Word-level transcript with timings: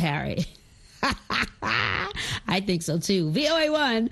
Harry. 0.00 0.44
I 2.48 2.60
think 2.60 2.82
so 2.82 2.98
too. 2.98 3.30
VOA1. 3.30 4.10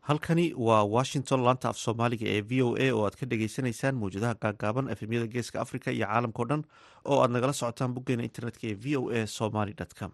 halkani 0.00 0.54
waa 0.56 0.84
washington 0.96 1.40
laanta 1.46 1.68
af 1.68 1.78
soomaaliga 1.84 2.26
ee 2.34 2.40
v 2.50 2.62
o 2.66 2.68
a 2.84 2.86
oo 2.96 3.02
aad 3.06 3.16
ka 3.20 3.26
dhagaysanaysaan 3.30 3.98
mawjadaha 4.02 4.34
gaagaaban 4.44 4.90
efemyada 4.94 5.26
geeska 5.34 5.60
africa 5.64 5.88
iyo 5.96 6.06
caalamka 6.12 6.42
o 6.42 6.48
dhan 6.50 6.62
oo 7.10 7.18
aad 7.22 7.30
nagala 7.36 7.52
socotaan 7.60 7.94
boggeena 7.96 8.28
internetka 8.30 8.64
ee 8.70 8.76
v 8.84 8.96
o 9.00 9.02
a 9.18 9.26
somaly 9.38 9.74
com 9.98 10.12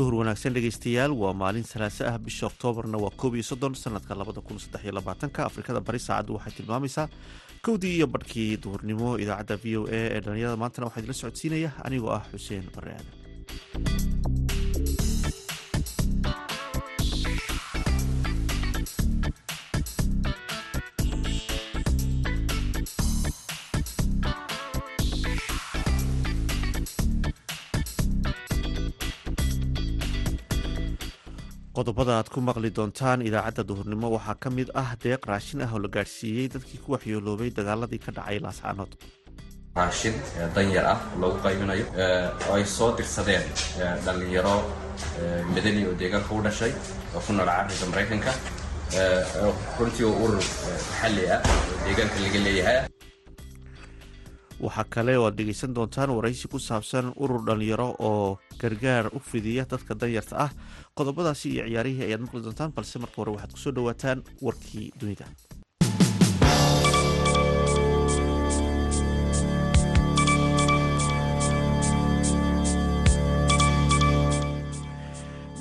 duhur 0.00 0.14
wanaagsan 0.20 0.54
dhegeystayaal 0.56 1.12
waa 1.22 1.32
maalin 1.42 1.64
salaase 1.72 2.02
ah 2.10 2.16
bisha 2.26 2.46
oktoobarna 2.50 2.98
waa 3.04 3.12
koob 3.20 3.34
iyo 3.38 3.44
soddon 3.50 3.74
sanadka 3.84 4.14
labada 4.20 4.40
kun 4.40 4.58
saddex 4.64 4.82
iyo 4.84 4.92
labaatanka. 4.98 5.40
Afrikada 5.50 5.80
bari 5.88 5.98
saacaddu 6.06 6.36
waxay 6.36 6.52
tilmaamaysaa 6.58 7.06
kowdii 7.66 7.94
iyo 7.98 8.06
barhkii 8.14 8.56
duhurnimo. 8.64 9.08
Idaacadda 9.24 9.56
v 9.62 9.76
o 9.76 9.82
a 9.86 10.00
ee 10.16 10.20
dhalinyarada 10.24 10.56
maantana 10.62 10.86
waxaa 10.88 11.00
idila 11.02 11.16
socodsiinaya. 11.22 11.70
Anigoo 11.86 12.12
ah 12.18 12.22
xuseen 12.32 12.64
bare 12.76 12.92
aadan 12.96 13.19
qodobada 31.80 32.12
aad 32.18 32.28
ku 32.34 32.40
maqli 32.48 32.70
doontaan 32.78 33.20
idaacadda 33.28 33.62
duhurnimo 33.70 34.08
waxaa 34.16 34.36
ka 34.44 34.48
mid 34.58 34.68
ah 34.82 34.90
deeq 35.04 35.22
raashin 35.30 35.62
ah 35.66 35.70
oo 35.74 35.78
la 35.84 35.88
gaadhsiiyey 35.96 36.46
dadkii 36.54 36.80
ku 36.84 36.88
waxyooloobay 36.94 37.50
dagaaladii 37.58 38.00
ka 38.04 38.10
dhacay 38.16 38.38
laascaanood 38.46 38.92
raashin 39.78 40.14
danyar 40.56 40.86
ah 40.94 40.98
loogu 41.22 41.38
qaybinayo 41.46 41.84
oo 42.48 42.54
ay 42.58 42.64
soo 42.76 42.90
dirsadeen 42.98 43.44
dhallinyaro 44.04 44.56
madani 45.54 45.82
oo 45.90 45.94
deegaanka 46.00 46.30
u 46.38 46.42
dhashay 46.46 46.72
oo 47.16 47.20
ku 47.26 47.32
nool 47.38 47.50
carriga 47.56 47.86
maraykanka 47.92 48.32
runtii 49.78 50.04
oo 50.10 50.14
urur 50.24 50.42
maxalli 50.42 51.24
ah 51.36 51.40
oo 51.54 51.78
deegaanka 51.86 52.16
laga 52.24 52.40
leeyahay 52.46 52.78
waxaa 54.64 54.84
kale 54.94 55.12
oo 55.18 55.26
aad 55.26 55.36
dhegeysan 55.38 55.74
doontaan 55.76 56.10
waraysi 56.16 56.48
ku 56.52 56.58
saabsan 56.68 57.06
urur 57.22 57.42
dhallinyaro 57.46 57.88
oo 58.08 58.38
gargaar 58.60 59.06
u 59.16 59.18
fidiya 59.30 59.64
dadka 59.72 59.94
danyarta 60.00 60.34
ah. 60.46 60.50
Qodobadaasi 60.98 61.46
iyo 61.54 61.64
ciyaarihii 61.68 62.04
ayaad 62.08 62.20
maqli 62.24 62.40
doontaan 62.46 62.72
balse 62.76 62.96
marka 63.02 63.16
hore 63.20 63.30
waxaad 63.34 63.52
ku 63.54 63.58
soo 63.64 63.72
dhawaataan 63.76 64.18
warkii 64.46 64.86
dunida 65.00 65.26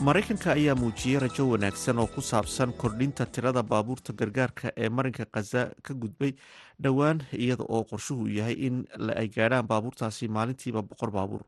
maraykanka 0.09 0.49
ayaa 0.57 0.75
muujiyey 0.81 1.19
rajo 1.23 1.43
wanaagsan 1.52 1.97
oo 2.02 2.07
ku 2.13 2.21
saabsan 2.21 2.71
kordhinta 2.81 3.25
tirada 3.35 3.61
baabuurta 3.71 4.13
gargaarka 4.19 4.67
ee 4.83 4.89
marinka 4.97 5.25
khaza 5.33 5.61
ka 5.85 5.93
gudbay 6.03 6.31
dhowaan 6.83 7.19
iyada 7.43 7.63
oo 7.75 7.83
qorshuhu 7.91 8.23
yahay 8.37 8.55
in 8.67 8.75
ay 9.21 9.27
gaadhaan 9.37 9.67
baabuurtaasi 9.71 10.27
maalintiiba 10.37 10.81
boqor 10.92 11.11
baabuur. 11.17 11.43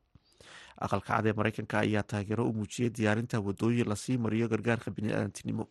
Aqalka 0.85 1.13
cad 1.15 1.25
ee 1.25 1.33
maraykanka 1.39 1.75
ayaa 1.85 2.03
taageero 2.11 2.43
u 2.49 2.53
muujiyey 2.59 2.89
diyaarinta 2.97 3.39
wadooyin 3.47 3.87
la 3.89 3.95
sii 3.95 4.17
mariyo 4.17 4.47
gargaarka 4.53 4.91
biniaadantinimo. 4.91 5.65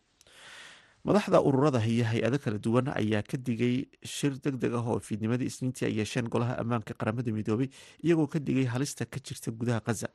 Madaxda 1.05 1.41
ururada 1.41 1.79
iyo 1.85 2.05
hay'ado 2.11 2.37
kala 2.43 2.57
duwan 2.65 2.87
ayaa 3.01 3.23
ka 3.23 3.37
digay 3.37 3.87
shir 4.03 4.33
deg 4.43 4.57
deg 4.63 4.73
ah 4.73 4.83
oo 4.91 4.99
fiidnimadii 4.99 5.47
isniintii 5.53 5.85
ay 5.87 5.95
yeesheen 5.99 6.27
golaha 6.33 6.57
ammaanka 6.61 6.93
qaramada 6.93 7.31
midoobay 7.37 7.69
iyagoo 8.03 8.27
ka 8.27 8.39
digay 8.39 8.65
halista 8.73 9.05
ka 9.05 9.17
jirta 9.27 9.49
gudaha 9.51 9.79
khaza 9.87 10.09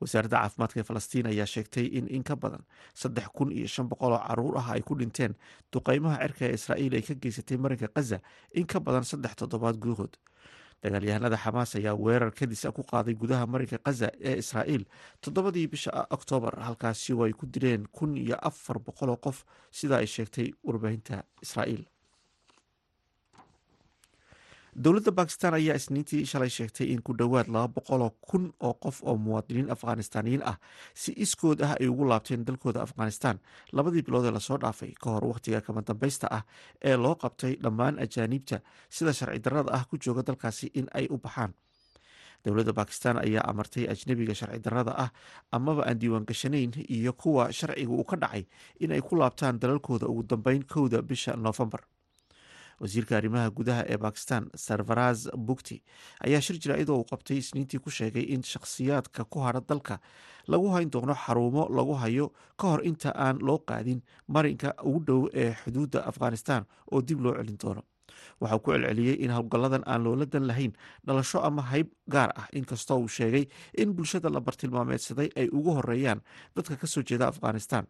wasaaradda 0.00 0.36
caafimaadka 0.42 0.80
ee 0.80 0.84
falastiin 0.90 1.26
ayaa 1.32 1.46
sheegtay 1.54 1.86
in 1.98 2.06
in 2.16 2.22
ka 2.30 2.36
badan 2.36 2.62
saddex 3.02 3.26
kun 3.36 3.52
iyo 3.52 3.66
shan 3.74 3.88
boqol 3.92 4.12
oo 4.12 4.22
carruur 4.28 4.58
ah 4.58 4.68
ay 4.76 4.82
ku 4.82 4.94
dhinteen 5.00 5.34
duqeymaha 5.72 6.16
cirka 6.24 6.44
ee 6.50 6.54
israa'iil 6.58 6.94
ay 6.98 7.02
ka 7.08 7.14
geysatay 7.22 7.56
marinka 7.64 7.88
khaza 7.96 8.18
in 8.60 8.66
ka 8.66 8.80
badan 8.80 9.04
saddex 9.12 9.32
toddobaad 9.40 9.76
gudahood 9.84 10.14
dagaalyahanada 10.82 11.36
xamaas 11.44 11.70
ayaa 11.80 11.94
weerar 12.04 12.30
kadisa 12.38 12.72
ku 12.76 12.82
qaaday 12.92 13.14
gudaha 13.22 13.46
marinka 13.46 13.78
khaza 13.86 14.08
ee 14.28 14.36
israa'iil 14.42 14.84
toddobadii 15.24 15.66
bisha 15.74 15.90
oktoobar 16.16 16.54
halkaasi 16.66 17.12
oo 17.16 17.24
ay 17.26 17.32
ku 17.32 17.46
dileen 17.46 17.86
kun 17.96 18.16
iyo 18.16 18.36
afar 18.50 18.78
boqol 18.78 19.08
oo 19.10 19.16
qof 19.26 19.38
sida 19.78 19.96
ay 20.02 20.06
sheegtay 20.06 20.48
warbaahinta 20.68 21.24
israa'iil 21.46 21.84
dowladda 24.84 25.12
bakistan 25.16 25.54
ayaa 25.56 25.76
isniintii 25.80 26.26
shalay 26.26 26.50
sheegtay 26.50 26.86
in 26.92 27.02
ku 27.02 27.12
dhowaad 27.16 27.48
laba 27.48 27.68
boqoloo 27.76 28.10
kun 28.28 28.52
oo 28.60 28.74
qof 28.74 29.00
oo 29.08 29.16
muwaadiniin 29.16 29.70
afghanistaaniyiin 29.72 30.42
ah 30.44 30.56
si 30.94 31.12
iskood 31.16 31.60
ah 31.64 31.72
ay 31.80 31.88
ugu 31.88 32.04
laabteen 32.04 32.44
dalkooda 32.44 32.82
afghanistan. 32.82 33.38
Labadii 33.72 34.02
bilood 34.02 34.26
ee 34.26 34.30
la 34.36 34.40
soo 34.40 34.58
dhaafay 34.58 34.92
ka 35.00 35.10
hor 35.10 35.24
wakhtiga 35.32 35.60
kama 35.60 35.82
dambaysta 35.86 36.26
ah 36.30 36.42
ee 36.84 36.96
loo 36.96 37.14
qabtay 37.14 37.56
dhammaan 37.62 37.98
ajaaniibta 37.98 38.60
sida 38.90 39.12
sharci 39.12 39.38
darrada 39.40 39.72
ah 39.72 39.84
ku 39.90 39.96
jooga 39.98 40.22
dalkaasi 40.22 40.66
in 40.74 40.86
ay 40.92 41.06
u 41.10 41.16
baxaan. 41.18 41.54
Dowladda 42.44 42.72
bakistan 42.72 43.16
ayaa 43.18 43.48
amartay 43.50 43.88
ajnebiga 43.88 44.34
sharci 44.34 44.60
darrada 44.60 44.92
ah 45.04 45.10
amaba 45.52 45.82
aan 45.88 45.98
diiwaangashanayn 45.98 46.72
iyo 46.88 47.12
kuwa 47.12 47.52
sharciga 47.52 47.90
uu 47.92 48.04
ka 48.04 48.16
dhacay 48.16 48.44
in 48.80 48.92
ay 48.92 49.00
ku 49.00 49.16
laabtaan 49.16 49.58
dalalkooda 49.58 50.06
ugu 50.06 50.22
dambeyn 50.22 50.62
kowda 50.68 51.02
bisha 51.02 51.36
noofembar 51.36 51.80
wasiirka 52.80 53.16
arrimaha 53.16 53.50
gudaha 53.50 53.82
ee 53.88 53.96
bakistan 54.06 54.48
sarfaraz 54.54 55.28
bugti 55.48 55.82
ayaa 56.26 56.40
shir 56.46 56.56
jaraa'idoo 56.64 56.96
uu 57.00 57.06
qabtay 57.12 57.38
isniintii 57.42 57.78
ku 57.86 57.90
sheegay 57.90 58.22
in 58.34 58.42
shakhsiyaadka 58.42 59.24
ku 59.24 59.38
hadha 59.46 59.60
dalka 59.68 59.98
lagu 60.48 60.68
hayn 60.74 60.90
doono 60.90 61.14
xarumo 61.24 61.68
lagu 61.78 61.94
hayo 62.02 62.32
ka 62.60 62.68
hor 62.72 62.80
inta 62.90 63.10
aan 63.16 63.38
loo 63.48 63.58
qaadin 63.58 64.00
marinka 64.28 64.74
ugu 64.84 65.00
dhow 65.08 65.20
ee 65.42 65.52
xuduudda 65.64 66.04
afghanistan 66.10 66.64
oo 66.92 67.02
dib 67.02 67.20
loo 67.20 67.34
celin 67.38 67.58
doono. 67.62 67.82
Waxauu 68.40 68.60
ku 68.64 68.70
celceliyey 68.72 69.16
in 69.24 69.30
howlgalladan 69.30 69.82
aan 69.86 70.02
loola 70.04 70.26
dan 70.26 70.46
lahayn 70.46 70.72
dhalasho 71.06 71.40
ama 71.48 71.62
hayb 71.62 71.88
gaar 72.14 72.30
ah 72.36 72.46
inkastoo 72.52 72.98
uu 73.00 73.08
sheegay 73.08 73.44
in 73.82 73.92
bulshada 73.96 74.28
la 74.30 74.40
bartilmaameedsaday 74.40 75.28
ay 75.36 75.48
ugu 75.52 75.70
horeeyaan 75.78 76.20
dadka 76.56 76.76
ka 76.76 76.86
soo 76.86 77.02
jeeda 77.02 77.26
afghanistan 77.32 77.84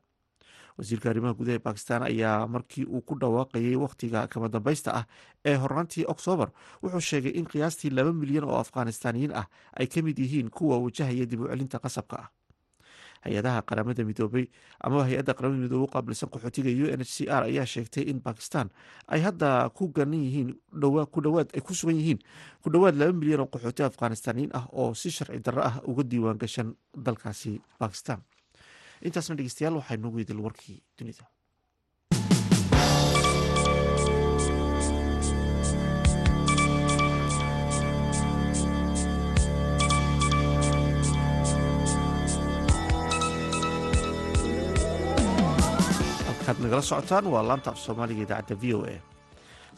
wasiirka 0.78 1.10
arrimaha 1.10 1.34
gudaha 1.34 1.56
ee 1.56 1.64
bakistan 1.64 2.02
ayaa 2.02 2.46
markii 2.46 2.84
uu 2.84 3.00
ku 3.00 3.14
dhawaaqayay 3.20 3.76
wakhtiga 3.76 4.26
kama 4.28 4.48
dambaysta 4.48 4.90
ah 4.94 5.04
ee 5.44 5.54
hornaantii 5.56 6.04
oktoobar 6.08 6.50
wuxuu 6.82 7.00
sheegay 7.00 7.32
in 7.38 7.46
qiyaastii 7.46 7.90
laba 7.90 8.12
milyan 8.12 8.44
oo 8.44 8.58
afghanistaaniyiin 8.60 9.32
ah 9.34 9.46
ay 9.80 9.86
ka 9.86 10.02
mid 10.02 10.18
yihiin 10.18 10.50
kuwa 10.50 10.78
wajahaya 10.78 11.26
dib 11.26 11.40
u 11.40 11.48
celinta 11.48 11.78
qasabka. 11.78 12.16
Ah 12.16 12.28
hay'adaha 13.26 13.62
qaramada 13.66 14.04
midoobay 14.06 14.46
amaba 14.80 15.02
hay'adda 15.08 15.34
qaramada 15.34 15.58
midoobey 15.64 15.88
u 15.88 15.90
qaabilsan 15.94 16.28
qaxootiga 16.30 16.70
u 16.70 16.86
n 16.94 17.00
h 17.02 17.08
c 17.10 17.26
r 17.26 17.42
ayaa 17.50 17.66
sheegtay 17.66 18.04
in 18.06 18.20
bakistan 18.22 18.70
ay 19.08 19.20
hadda 19.26 19.66
ku 19.74 19.88
ganan 19.90 20.20
yihiin 20.22 20.54
ku 21.10 21.18
dhawaad 21.24 21.48
ay 21.56 21.60
ku 21.64 21.74
sugan 21.74 21.96
yihiin 21.98 22.20
ku 22.62 22.70
dhowaad 22.70 22.94
laba 22.94 23.12
milyan 23.16 23.40
oo 23.42 23.50
qaxooti 23.50 23.82
afghanistaaniyiin 23.82 24.52
ah 24.54 24.68
oo 24.70 24.94
si 24.94 25.10
sharci 25.10 25.40
darro 25.42 25.62
ah 25.64 25.80
uga 25.90 26.02
diiwaan 26.06 26.38
gashan 26.38 26.76
dalkaasi 26.94 27.58
bakistan 27.80 28.20
intaasna 29.02 29.36
dhegeystayaal 29.38 29.78
waxaa 29.80 29.98
inoogu 30.00 30.18
yidil 30.22 30.40
warkii 30.46 30.78
dunida. 30.98 31.24
Halkaad 46.26 46.58
nagala 46.62 46.82
socotaan 46.82 47.26
waa 47.34 47.42
laanta 47.48 47.70
af 47.70 47.78
soomaaliga 47.84 48.22
idaacadda 48.26 48.56
v 48.62 48.64
o 48.76 48.80
a 48.92 48.94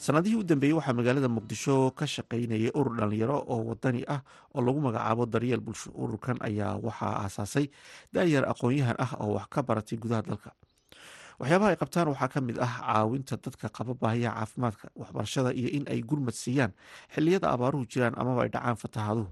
sanadihii 0.05 0.39
u 0.41 0.45
dambeeyey 0.51 0.77
waxaa 0.79 0.93
magaalada 0.99 1.29
muqdisho 1.37 1.91
ka 1.99 2.07
shaqaynayay 2.07 2.71
urur 2.79 2.95
dhalinyaro 2.99 3.39
oo 3.53 3.59
wadani 3.71 4.03
ah 4.15 4.21
oo 4.55 4.61
lagu 4.63 4.81
magacaabo 4.81 5.27
daryeel 5.27 5.61
bulsho. 5.61 5.91
Ururkan 6.03 6.39
ayaa 6.49 6.79
waxaa 6.87 7.15
aasaasay 7.27 7.67
daayar 8.15 8.45
aqoon-yahan 8.53 8.97
ah 8.99 9.13
oo 9.21 9.35
wax 9.37 9.47
ka 9.51 9.61
baratay 9.63 9.99
gudaha 9.99 10.23
dalka. 10.23 10.51
Waxyaabaha 11.41 11.71
ay 11.75 11.79
qabtaan 11.83 12.09
waxaa 12.15 12.29
ka 12.35 12.41
mid 12.41 12.57
ah 12.59 12.73
caawinta 12.83 13.35
dadka 13.45 13.67
qaba 13.77 13.93
baahiyaha 13.95 14.35
caafimaadka 14.39 14.87
waxbarashada 15.01 15.51
iyo 15.55 15.69
in 15.77 15.85
ay 15.91 16.01
gurmad 16.03 16.35
siiyaan 16.35 16.73
xiliyada 17.15 17.51
abaaruhu 17.55 17.85
jiraan 17.91 18.15
amaba 18.19 18.43
ay 18.47 18.51
dhacaan 18.55 18.77
fatahaaduhu 18.79 19.31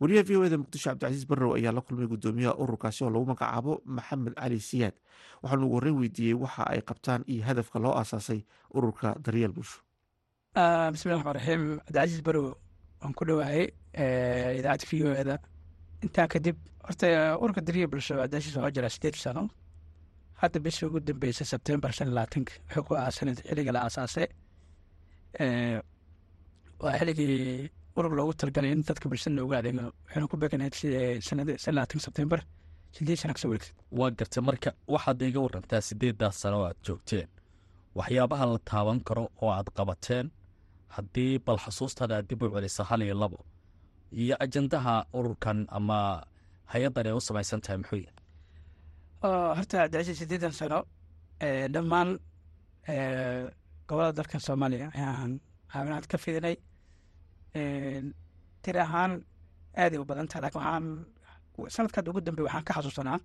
wariyaha 0.00 0.24
v 0.28 0.36
o 0.36 0.44
eda 0.48 0.56
muqdisho 0.62 0.88
cabdicasiis 0.90 1.24
barrow 1.30 1.54
ayaa 1.58 1.72
la 1.76 1.80
kulmay 1.86 2.06
guddoomiyaha 2.12 2.54
ururkaasi 2.62 3.04
oo 3.04 3.10
lagu 3.14 3.26
magacaabo 3.32 3.72
maxamed 3.96 4.34
cali 4.40 4.58
siyaad. 4.60 4.94
Waxaanu 5.42 5.64
ugu 5.66 5.74
horreyn 5.78 5.96
weydiiyey 6.02 6.34
waxa 6.44 6.62
ay 6.72 6.80
qabtaan 6.88 7.22
iyo 7.32 7.42
hadafka 7.48 7.78
loo 7.84 7.94
aasaasay 8.00 8.40
ururka 8.76 9.08
daryeel 9.24 9.52
bulsho 9.56 9.78
bismillahi 10.92 11.18
raxmaan 11.22 11.36
raxiim 11.38 11.62
cabdicasiis 11.86 12.22
barrow 12.26 12.46
waan 13.00 13.12
ku 13.18 13.22
dhowahay 13.28 13.64
idaacadda 14.58 14.86
v 14.90 14.92
o 15.08 15.14
eda 15.22 15.34
intaa 16.04 16.26
kadib 16.32 16.56
horta 16.86 17.06
ururka 17.42 17.60
daryeel 17.66 17.88
bulsho 17.92 18.14
cabdicasiis 18.20 18.54
waxaa 18.56 18.74
jira 18.76 18.88
sideed 18.94 19.16
sano 19.24 19.42
hadda 20.42 20.58
bishii 20.64 20.86
ugu 20.88 20.98
dambeysay 21.08 21.46
sebtembar 21.52 21.92
shan 21.96 22.08
labaatanka 22.16 22.52
wuxuu 22.62 22.82
ku 22.86 22.92
aasanay 23.02 23.34
xilliga 23.48 23.72
la 23.76 23.80
aasaasay 23.86 24.28
waa 26.82 26.94
xilligii 26.98 27.70
urur 27.96 28.12
loogu 28.18 28.32
talagalay 28.40 28.70
in 28.76 28.82
dadka 28.88 29.06
bulshada 29.10 29.36
loogu 29.38 29.54
adeego 29.60 29.82
waxayna 30.06 30.26
ku 30.30 30.36
beeganayd 30.42 30.74
labaatan 31.76 32.00
sebtembar 32.06 32.40
sideed 32.96 33.18
sana 33.22 33.32
ka 33.36 33.40
soo 33.42 33.50
waa 33.98 34.10
gartay 34.18 34.42
marka 34.48 34.70
waxaad 34.94 35.20
iga 35.28 35.40
warantaa 35.46 35.80
sideedaas 35.88 36.36
sano 36.42 36.56
oo 36.60 36.66
aad 36.70 36.78
joogteen. 36.86 37.28
Waxyaabaha 37.98 38.44
la 38.52 38.58
taaban 38.70 38.98
karo 39.08 39.24
oo 39.42 39.50
aad 39.58 39.68
qabateen 39.76 40.26
haddii 40.96 41.32
bal 41.46 41.58
xusuustada 41.64 42.12
aad 42.18 42.26
dib 42.30 42.42
u 42.44 42.46
celisa 42.54 42.82
hal 42.90 43.00
iyo 43.06 43.14
labo 43.22 43.38
iyo 44.22 44.34
ajandaha 44.44 44.94
ururkan 45.18 45.58
ama 45.76 45.98
hay'addan 46.72 47.06
ay 47.08 47.14
u 47.18 47.20
samaysan 47.28 47.60
tahay 47.64 47.78
muxuu 47.82 48.00
yahay? 48.04 48.16
Horta 49.56 49.76
cabdicasiis 49.82 50.18
sideedan 50.20 50.52
sano 50.60 50.78
dhammaan 51.74 52.08
gobollada 53.88 54.12
dalkan 54.18 54.40
soomaaliya 54.46 54.86
ayaan 54.98 55.32
caawinaad 55.72 56.06
ka 56.10 56.16
fidinay 56.24 56.56
tiri 57.54 58.78
ahaan 58.86 59.12
aaday 59.76 59.98
u 59.98 60.04
badan 60.10 60.26
tahay 60.28 60.42
laakiin 60.42 60.62
waxaan 60.62 61.70
sanadkaad 61.74 62.08
ugu 62.08 62.20
dambey 62.20 62.44
waxaan 62.46 62.64
ka 62.68 62.72
xasuusanaa. 62.76 63.18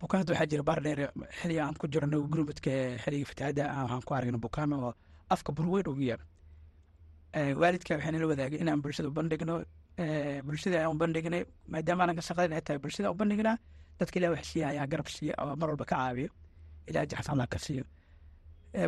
Bukaanada 0.00 0.32
waxaa 0.32 0.50
jira 0.50 0.62
baardheer 0.68 1.00
xilliga 1.38 1.62
aan 1.64 1.74
ku 1.80 1.86
jirno 1.92 2.16
gurmudka 2.32 2.72
xilliga 3.02 3.26
fatahaada 3.30 3.64
waxaan 3.82 4.02
ku 4.06 4.12
aragna 4.14 4.38
bukaan 4.46 4.72
oo 4.72 4.92
afka 5.34 5.50
burweyn 5.56 5.86
ugu 5.92 6.02
yeer 6.08 6.20
waalidka 7.60 7.94
waxay 7.96 8.12
nala 8.12 8.26
wadaagay 8.32 8.58
inaan 8.62 8.80
bulshada 8.82 9.08
u 9.08 9.12
bandhigno 9.18 9.54
bulshada 10.46 10.76
aan 10.84 10.92
u 10.94 10.98
bandhignay 11.02 11.42
maadaama 11.72 12.00
aanan 12.02 12.16
ka 12.18 12.22
tahay 12.66 12.78
bulshada 12.84 13.10
u 13.14 13.16
bandhignaa 13.20 13.56
dadka 13.98 14.16
ilaah 14.18 14.30
wax 14.34 14.44
siiya 14.52 14.66
ayaa 14.72 14.86
garab 14.92 15.08
siiya 15.16 15.34
oo 15.42 15.56
mar 15.60 15.68
walba 15.70 15.84
ka 15.90 15.96
caawiyo. 15.96 16.28
Ilaah 16.88 17.06
jaxas 17.10 17.28
ka 17.52 17.58
siiyo. 17.64 17.84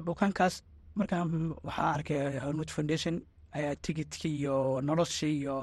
Bukaankaas 0.06 0.54
markaan 0.98 1.54
waxaa 1.66 1.90
arkay 1.96 2.20
hormud 2.44 2.70
foundation 2.76 3.14
ayaa 3.58 3.74
tigidkii 3.84 4.34
iyo 4.40 4.56
noloshii 4.88 5.34
iyo 5.40 5.56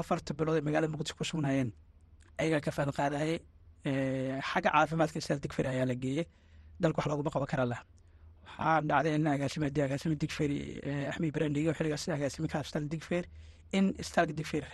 afarta 0.00 0.30
bilood 0.38 0.56
ee 0.58 0.64
magaalada 0.66 0.92
muqdisho 0.94 1.14
ku 1.18 1.24
sugnaayeen 1.30 1.70
ayagaa 2.40 2.60
ka 2.66 2.70
qaadayay 2.98 3.34
xagga 4.50 4.70
caafimaadka 4.74 5.18
isaas 5.22 5.40
digferi 5.44 5.68
ayaa 5.74 5.86
la 5.90 5.94
geeyey 6.02 6.24
dalka 6.82 6.98
wax 7.00 7.06
looguma 7.10 7.30
qaban 7.34 7.48
kara 7.52 7.64
lah 7.72 7.80
waxaa 8.46 8.80
dhacday 8.88 9.14
in 9.18 9.26
agaasimadii 9.36 9.82
agaasima 9.88 10.14
digferi 10.22 10.58
axmed 11.10 11.32
brandiga 11.36 11.72
xilligaas 11.78 12.04
agaasime 12.18 12.48
ka 12.52 12.58
astal 12.64 12.84
digfer 12.92 13.24
in 13.78 13.84
istalka 14.02 14.32
digfer 14.38 14.64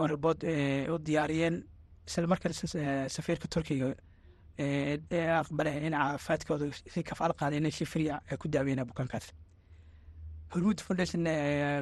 on 0.00 0.08
ribood 0.14 0.38
u 0.92 0.94
diyaariyeen 1.06 1.56
isla 2.08 2.36
safiirka 3.16 3.46
turkiga 3.54 3.88
aqbale 5.42 5.72
in 5.86 5.92
caafimaadkooda 5.92 6.64
si 6.92 7.02
kafaal 7.02 7.32
qaaday 7.40 7.58
inay 7.58 7.70
si 7.78 7.84
fria 7.92 8.14
ay 8.30 8.36
ku 8.40 8.46
daaweynaa 8.54 8.84
bukaankaas 8.90 9.26
hormuud 10.54 10.80
foundation 10.86 11.24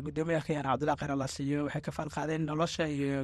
gudoomiyaha 0.07 0.45
kayaan 0.47 0.67
cabdullahi 0.71 0.99
khayr 1.01 1.13
allah 1.15 1.29
siiyo 1.37 1.59
waxay 1.67 1.83
kafaal 1.87 2.11
qaadeen 2.17 2.43
nolosha 2.51 2.85
iyo 2.89 3.19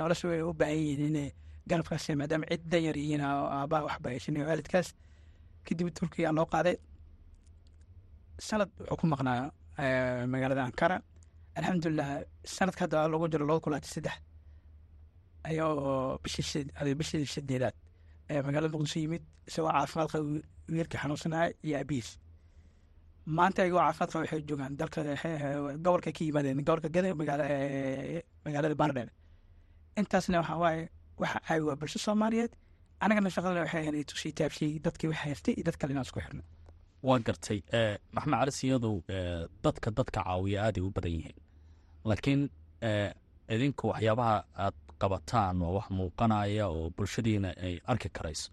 nolosha 0.00 0.28
way 0.30 0.40
u 0.42 0.52
baahan 0.60 0.78
yihiin 0.84 1.02
inay 1.10 1.28
garabkaas 1.70 2.06
maadaama 2.20 2.46
cid 2.50 2.62
dan 2.72 2.82
yar 2.88 2.96
yihiin 3.02 3.22
aabaa 3.26 3.82
waxba 3.88 4.08
heshin 4.14 4.36
waalidkaas. 4.48 4.88
Kadib 5.66 5.88
turkiga 5.98 6.32
loo 6.38 6.46
qaaday. 6.52 6.76
Sanad 8.48 8.70
wuxuu 8.78 8.96
ku 9.00 9.06
maqnaa 9.12 9.50
magaalada 10.32 10.62
ankara. 10.68 10.96
Alxamdulilah 11.58 12.08
sanadka 12.56 12.80
hadda 12.84 13.08
lagu 13.12 13.28
jiro 13.32 13.44
laba 13.50 13.60
kulaati 13.64 13.88
saddex 13.94 14.16
ayoo 15.48 16.18
bishii 16.24 17.26
sideedaad 17.34 17.74
magaalada 18.46 18.72
muqdisho 18.74 18.98
yimid 19.04 19.22
isagoo 19.48 19.72
caafimaad 19.76 20.08
qaba 20.12 20.24
wiilka 20.74 20.96
xanuunsanaya 21.02 21.46
iyo 21.66 21.76
abiis 21.82 22.08
maanta 23.26 23.62
ayagoo 23.62 23.80
caafimaad 23.80 24.10
qaba 24.12 24.20
waxay 24.24 24.42
joogaan 24.48 24.76
dalka 24.80 25.00
gobolka 25.84 26.12
ka 26.12 26.24
yimaadeen 26.24 26.62
gobolka 26.64 26.88
gada 26.88 27.14
magaalada 28.44 28.74
baardheer 28.80 29.10
intaasna 30.00 30.38
waxaa 30.40 30.58
waaye 30.64 30.88
waxa 31.22 31.40
caawi 31.46 31.64
waa 31.68 31.76
bulsho 31.80 31.98
soomaaliyeed. 31.98 32.52
Anagana 33.04 33.30
shaqadana 33.34 33.60
waxay 33.64 33.80
ahayd 33.88 34.06
tusii 34.10 34.32
taabsiyey 34.38 34.78
dadkii 34.86 35.08
wax 35.10 35.18
haystay 35.24 35.54
iyo 35.54 35.64
dad 35.68 35.76
kale 35.80 35.92
inaan 35.92 36.04
isku 36.08 36.20
xirno. 36.24 36.42
Waa 37.02 37.18
gartay 37.26 37.60
maxamed 38.14 38.38
cali 38.40 38.52
siyadow 38.58 38.96
dadka 39.64 39.88
dadka 39.98 40.20
caawiya 40.24 40.58
aaday 40.66 40.82
u 40.88 40.90
badan 40.96 41.12
yihiin. 41.16 41.36
Laakiin 42.08 42.42
idinku 43.54 43.84
waxyaabaha 43.92 44.36
aad 44.64 44.76
qabataan 45.00 45.56
waa 45.62 45.72
wax 45.76 45.86
muuqanaya 45.98 46.66
oo 46.68 46.90
bulshadiina 46.96 47.50
ay 47.66 47.74
arki 47.92 48.08
karayso 48.16 48.50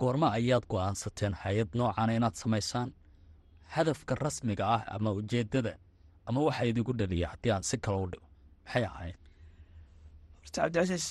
goorma 0.00 0.26
ayaad 0.38 0.64
go'aansateen 0.70 1.34
hay'ad 1.42 1.70
noocana 1.78 2.12
inaad 2.18 2.34
samaysaan 2.42 2.88
hadafka 3.74 4.14
rasmiga 4.24 4.64
ah 4.76 4.82
ama 4.94 5.10
ujeedada 5.18 5.72
ama 6.28 6.40
waxa 6.48 6.64
idigu 6.70 6.92
dhaliya 7.00 7.26
haddii 7.32 7.52
aan 7.54 7.62
si 7.70 7.76
kale 7.84 7.96
u 8.04 8.06
dhigo. 8.12 8.26
Maxay 8.64 8.84
ahayd 8.90 9.16
horta 10.42 10.58
cabdicasiis 10.62 11.06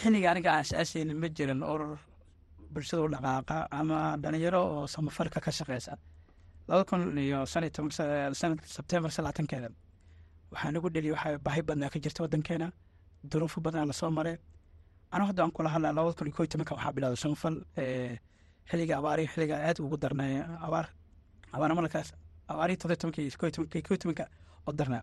xilliga 0.00 0.28
aniga 0.32 0.50
aasaasayna 0.58 1.14
ma 1.22 1.28
jirin 1.36 1.60
urur 1.72 1.98
bulshada 2.72 3.02
u 3.06 3.08
dhaqaaqa 3.14 3.56
ama 3.80 3.98
dhalinyaro 4.22 4.60
oo 4.74 4.86
samafalka 4.94 5.38
ka 5.44 5.50
shaqeysa. 5.58 5.92
Laba 6.68 6.82
kun 6.88 7.00
iyo 7.18 7.38
shan 7.52 7.62
iyo 7.64 7.72
toban 7.76 7.90
sanadka 8.40 8.66
sebtembar 8.76 9.10
salaatankeeda 9.16 9.68
waxaa 10.52 10.70
nagu 10.74 10.88
dheliya 10.94 11.12
waxaa 11.16 11.38
baahi 11.46 11.62
badnaa 11.68 11.90
ka 11.94 11.98
jirta 12.04 12.20
wadankeena. 12.24 12.68
Duruufo 13.30 13.58
badanaa 13.64 13.86
la 13.90 13.92
soo 14.00 14.10
maray. 14.18 14.36
Anu 15.14 15.24
hadda 15.28 15.40
aan 15.44 15.52
kula 15.56 15.68
hadlaa 15.74 15.92
labada 15.96 16.14
kun 16.18 16.26
iyo 16.28 16.34
ko 16.36 16.42
iyo 16.44 16.50
tobanka 16.52 16.74
waxaa 16.76 16.92
bilowday 16.96 17.20
samafal 17.24 17.56
xilliga 18.70 18.94
abaari 19.00 19.24
xilliga 19.32 19.56
aad 19.68 19.78
ugu 19.84 19.96
darnay. 20.02 20.32
Abaar 20.66 20.86
abaar 21.54 21.72
markaas 21.78 22.08
abaari 22.50 22.74
todoba 22.80 22.96
tobanka 23.00 23.20
iyo 23.22 23.36
ko 23.40 23.44
tobanka 23.54 23.96
tobanka 24.02 24.24
oo 24.68 24.72
darnaa 24.78 25.02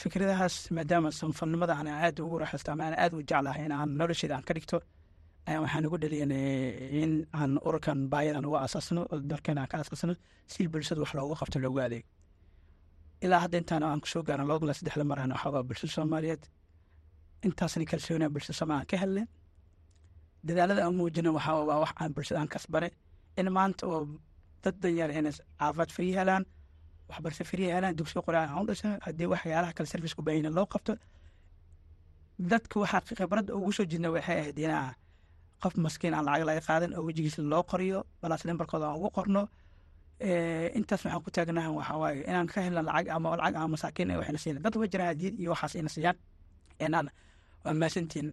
fikradahaas 0.00 0.54
maadaama 0.76 1.08
samafalnimada 1.20 1.72
aan 1.78 1.88
aad 2.04 2.16
ugu 2.24 2.36
raaxaysto 2.42 2.68
ama 2.72 2.82
aan 2.86 2.94
aad 3.02 3.12
u 3.18 3.20
jeclahay 3.30 3.64
in 3.66 3.72
aan 3.78 3.90
nolosheeda 4.00 4.34
aan 4.36 4.44
ka 4.48 4.52
dhigto 4.56 4.76
ayaa 5.48 5.60
waxaan 5.64 5.84
ugu 5.88 5.96
dhaliyan 6.02 6.32
in 7.02 7.12
aan 7.38 7.52
ururkan 7.66 7.98
baayadan 8.12 8.44
uga 8.48 8.58
asaasno 8.66 9.00
oo 9.12 9.18
dalkeena 9.30 9.60
aan 9.62 9.70
ka 9.72 9.76
asaasno 9.82 10.14
si 10.52 10.60
bulshada 10.72 11.00
wax 11.04 11.12
loogu 11.18 11.34
qabto 11.40 11.58
loogu 11.64 11.78
adeego. 11.86 12.08
Ilaa 13.24 13.40
hadda 13.44 13.56
intaan 13.62 13.82
aan 13.88 14.00
ku 14.02 14.08
soo 14.12 14.22
gaaran 14.28 14.46
laba 14.48 14.58
kun 14.60 14.74
saddexda 14.78 15.04
maraan 15.10 15.30
waxaa 15.34 15.52
waa 15.54 15.62
bulshada 15.68 15.92
soomaaliyeed. 15.96 16.42
Intaasna 17.46 17.84
kalsoonaa 17.90 18.30
bulshada 18.34 18.54
soomaaliya 18.60 18.88
ka 18.90 18.96
helnay. 19.02 19.26
Dadaalada 20.46 20.80
aan 20.86 20.94
muujina 20.98 21.30
waxaa 21.36 21.64
waa 21.70 21.78
wax 21.84 21.92
aan 22.00 22.10
bulshada 22.16 22.38
aan 22.40 22.48
kasbanay 22.54 22.90
in 23.40 23.46
maanta 23.56 23.82
oo 23.92 24.00
dad 24.62 24.74
danyar 24.82 25.10
inay 25.18 25.32
caafimaad 25.58 25.90
fariya 25.96 26.16
helaan 26.20 26.44
waxbarasho 27.10 27.44
fariya 27.50 27.70
helaan 27.76 27.94
dugsiga 27.98 28.22
quraan 28.26 28.48
aan 28.50 28.62
u 28.62 28.66
dhasha 28.70 28.88
haddii 29.06 29.28
waxyaalaha 29.32 29.72
kale 29.76 29.88
service 29.92 30.14
ku 30.16 30.22
baahina 30.26 30.50
loo 30.58 30.66
qabto. 30.72 30.92
Dadka 32.50 32.74
waxaa 32.82 33.00
khibradda 33.18 33.50
ugu 33.58 33.72
soo 33.76 33.84
jirna 33.90 34.08
waxay 34.14 34.36
ahayd 34.42 34.58
inaa 34.66 34.94
qof 35.62 35.74
maskiin 35.84 36.14
aan 36.14 36.24
lacag 36.28 36.44
laga 36.48 36.62
qaadan 36.68 36.90
oo 36.96 37.02
wejigiisa 37.08 37.40
loo 37.52 37.62
qoriyo 37.70 37.98
balaas 38.22 38.42
limbarkooda 38.48 38.84
aan 38.88 38.96
ugu 39.00 39.10
qorno. 39.16 39.42
Intaas 40.78 41.00
waxaan 41.04 41.22
ku 41.24 41.30
taagnahan 41.36 41.72
waxaa 41.78 41.98
waaye 42.02 42.20
inaan 42.30 42.46
ka 42.52 42.58
helna 42.64 42.82
lacag 42.88 43.08
ama 43.16 43.28
lacag 43.40 43.54
ama 43.56 43.68
masaakiin 43.74 44.10
waxayna 44.20 44.38
siina 44.44 44.60
dad 44.64 44.74
waa 44.80 44.88
jiraan 44.92 45.08
hadiyad 45.12 45.34
iyo 45.40 45.50
waxaas 45.54 45.74
ina 45.80 45.88
siiyaan. 45.94 46.16
Enaan 46.84 47.06
waa 47.64 47.74
maasantiin 47.80 48.28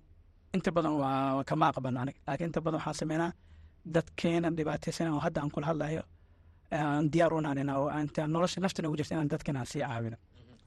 inta 0.56 0.70
badan 0.76 0.94
waa 1.02 1.44
kama 1.50 1.66
anig 2.04 2.16
laakiin 2.28 2.48
inta 2.50 2.60
badan 2.66 2.80
waxaa 2.80 3.00
sameynaa 3.02 3.32
dadkeena 3.96 4.48
dhibaataysan 4.58 5.08
oo 5.14 5.20
hadda 5.26 5.40
aan 5.42 5.52
kula 5.56 5.68
hadlayo 5.72 6.04
aan 6.72 7.10
diyaar 7.14 7.34
u 7.38 7.40
naanina 7.46 7.74
oo 7.82 7.90
inta 8.02 8.22
nolosha 8.34 8.60
naftana 8.64 8.88
ugu 8.90 8.98
jirta 9.00 9.14
inaan 9.16 9.30
dadkana 9.34 9.66
sii 9.72 9.82
caawino. 9.88 10.18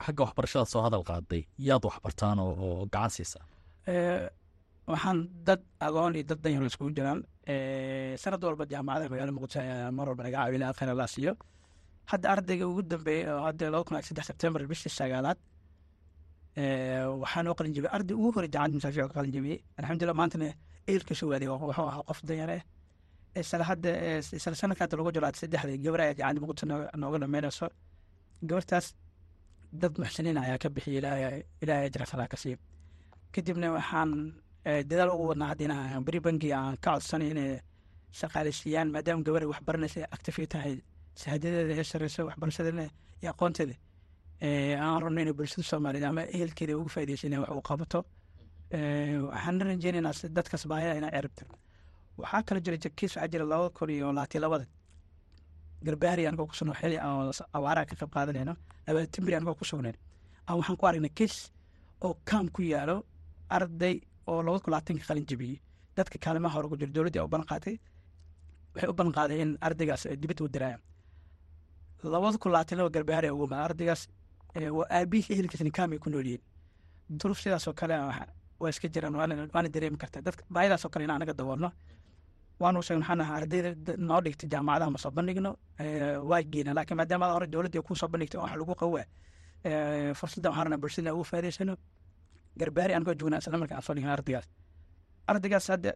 Xagga 0.05 0.21
waxbarashada 0.25 0.65
soo 0.73 0.83
hadal 0.87 1.05
qaaday 1.11 1.43
yaad 1.69 1.83
waxbartaan 1.89 2.39
oo 2.45 2.87
gacan 2.93 3.11
siisaa? 3.17 3.45
Waxaan 4.91 5.19
dad 5.47 5.61
aqoon 5.87 6.15
iyo 6.17 6.25
dad 6.31 6.41
danyar 6.45 6.65
iskugu 6.71 6.91
jiraan. 6.99 7.21
Sanad 8.23 8.43
walba 8.47 8.65
jaamacadaha 8.73 9.09
magaalada 9.13 9.35
muqdisho 9.37 9.61
ayaa 9.65 9.91
mar 9.99 10.07
walba 10.11 10.23
naga 10.27 10.37
caawina 10.39 10.67
khayr 10.79 10.91
allah 10.95 11.09
siiyo. 11.15 11.33
Hadda 12.11 12.27
ardayga 12.35 12.65
ugu 12.71 12.83
dambeeyey 12.93 13.27
oo 13.33 13.43
hadda 13.49 13.65
laba 13.73 13.85
kun 13.87 13.97
saddex 14.09 14.25
sebtembar 14.31 14.61
bishii 14.71 14.93
sagaalaad 15.01 15.39
waxaa 17.23 17.43
noo 17.47 17.55
qalin 17.59 17.73
jebiyey 17.77 17.93
arday 17.97 18.15
ugu 18.21 18.31
horey 18.37 18.51
jaamacadda 18.55 18.77
masaafiic 18.79 19.07
ka 19.11 19.15
qalin 19.19 19.33
jebiyey 19.37 19.59
alxamdulillah 19.79 20.17
maantana 20.21 20.49
eelka 20.91 21.15
soo 21.21 21.29
waaday 21.33 21.49
wuxuu 21.53 21.87
ahaa 21.91 22.03
qof 22.09 22.21
danyar 22.29 22.51
isla 23.41 23.65
hadda 23.71 23.91
isla 24.39 24.55
sanadka 24.63 24.83
hadda 24.85 24.97
lagu 25.01 25.11
jiro 25.17 25.27
saddexda 25.43 25.77
gabar 25.85 26.01
ayaa 26.05 26.15
jaamacadda 26.21 26.41
muqdisho 26.45 26.67
nooga 27.03 27.19
dhameynayso 27.23 27.67
gabartaas 28.49 28.87
dad 29.83 29.95
muxsiniin 30.03 30.39
ayaa 30.45 30.59
ka 30.63 30.69
bixiyay 30.77 30.99
ilaahay 31.63 31.87
ajra 31.91 32.05
salaa 32.13 32.29
ka 32.33 32.37
siiyo 32.43 32.59
kadibna 33.35 33.67
waxaan 33.77 34.11
eh, 34.69 34.83
dadaal 34.91 35.11
ugu 35.15 35.25
wadnaa 35.31 35.49
hadda 35.53 36.01
beri 36.07 36.21
bangi 36.27 36.49
aan 36.59 36.77
ka 36.85 36.91
codsanay 36.95 37.29
inay 37.35 37.51
shaqaaleysiiyaan 38.21 38.89
maadaama 38.95 39.23
gabar 39.27 39.43
wax 39.53 39.61
baranaysa 39.69 40.01
active 40.17 40.47
tahay 40.55 40.75
shahaadadeeda 41.21 41.75
ee 41.81 41.85
sareysa 41.93 42.21
waxbarashadeena 42.29 42.85
iyo 43.23 43.31
aqoonteeda 43.35 43.77
Eh, 44.47 44.75
aan 44.85 45.01
rabno 45.03 45.21
inay 45.25 45.35
bulshada 45.39 45.63
soomaaliyeed 45.71 46.07
ama 46.11 46.23
ehelkeeda 46.37 46.73
ugu 46.81 46.89
faaideysa 46.95 47.25
inay 47.29 47.41
wax 47.43 47.51
u 47.61 47.63
qabato. 47.69 47.99
Eh, 48.77 49.17
waxaan 49.29 49.61
rajeynaynaa 49.69 50.13
si 50.19 50.27
dadkaas 50.37 50.65
baahida 50.71 50.95
inay 51.01 51.11
ceribto 51.17 51.43
waxaa 52.23 52.43
kala 52.49 52.61
jira 52.65 52.77
kiis 52.99 53.13
waxaa 53.17 53.29
jira 53.33 53.45
laba 53.53 53.67
kun 53.77 53.91
iyo 53.91 54.07
labaatan 54.13 54.41
labada. 54.45 54.67
Garbaari 55.87 56.27
anigoo 56.29 56.47
ku 56.51 56.55
sugno 56.59 56.75
xili 56.81 56.97
aan 56.99 57.33
awaaraha 57.57 57.87
ka 57.91 57.95
qayb 58.01 58.11
qaadanayno. 58.15 58.55
Labada 58.87 59.07
timbri 59.15 59.35
anigoo 59.39 59.55
ku 59.61 59.65
sugnayn 59.71 59.97
aan 60.49 60.57
waxaan 60.59 60.77
ku 60.81 60.85
aragnay 60.87 61.13
kiis 61.19 61.35
oo 62.05 62.15
kaam 62.29 62.47
ku 62.55 62.61
yaalo 62.63 62.97
arday 63.57 63.97
oo 64.31 64.43
labada 64.47 64.61
kun 64.65 64.71
labaatanka 64.73 65.05
qalin 65.09 65.25
jebiyey 65.31 65.59
dadka 65.97 66.17
kaalimaha 66.25 66.55
hore 66.57 66.69
ku 66.71 66.77
jira 66.81 66.93
dowladdii 66.97 67.23
u 67.27 67.29
balan 67.33 67.47
qaatay 67.51 67.77
waxay 68.75 68.89
u 68.93 68.95
balan 68.99 69.13
qaaday 69.19 69.39
in 69.45 69.51
ardaygaas 69.67 70.03
ay 70.11 70.17
dibadda 70.23 70.43
u 70.45 70.49
dirayaan 70.55 70.81
labada 72.13 72.37
kun 72.43 72.51
labaatan 72.53 72.77
laba 72.79 72.91
garbaari 72.97 73.29
ugu 73.35 73.45
imaada 73.49 73.65
ardaygaas 73.69 74.03
waa 74.79 74.87
aabihii 74.97 75.33
ehelkiisna 75.35 75.71
kaam 75.79 75.91
ay 75.95 75.99
ku 76.05 76.09
nool 76.11 76.27
yihiin. 76.31 76.43
Duruuf 77.19 77.39
sidaasoo 77.43 77.73
kale 77.81 77.95
waa 78.61 78.69
iska 78.73 78.87
jiraan 78.95 79.15
waana 79.17 79.69
dareemi 79.75 79.97
kartaa. 80.03 80.23
Dadka 80.27 80.43
baahidaasoo 80.55 80.91
kale 80.93 81.05
in 81.05 81.11
anaga 81.11 81.33
daboolno 81.41 81.69
waanu 82.63 82.79
sheegn 82.87 83.01
waxaan 83.03 83.21
ahaa 83.25 83.37
ardayda 83.41 83.71
da- 83.87 83.97
noo 84.09 84.21
dhigtay 84.25 84.49
jaamacadaha 84.53 84.91
ma 84.95 84.99
soo 85.05 85.11
bandhigno 85.17 85.51
waa 86.31 86.43
geena 86.53 86.71
laakiin 86.77 86.97
maadaama 87.01 87.25
aad 87.27 87.33
hore 87.37 87.47
dowladda 87.53 87.83
kuu 87.87 87.97
soo 88.01 88.09
bandhigtay 88.13 88.39
oo 88.41 88.45
wax 88.47 88.55
lagu 88.61 88.75
qawaa 88.83 89.05
fursadda 90.19 90.49
waxaan 90.51 90.65
rabnaa 90.67 90.81
bulshada 90.83 91.11
ugu 91.15 91.25
faa'iidaysano 91.31 91.75
garbaari 92.61 92.93
anigoo 92.97 93.15
joognaa 93.21 93.39
isla 93.43 93.59
markaan 93.63 93.79
aan 93.79 93.85
soo 93.87 93.95
dhigna 93.97 94.13
ardaygaas 94.17 94.47
ardaygaas 95.31 95.67
hadda 95.73 95.91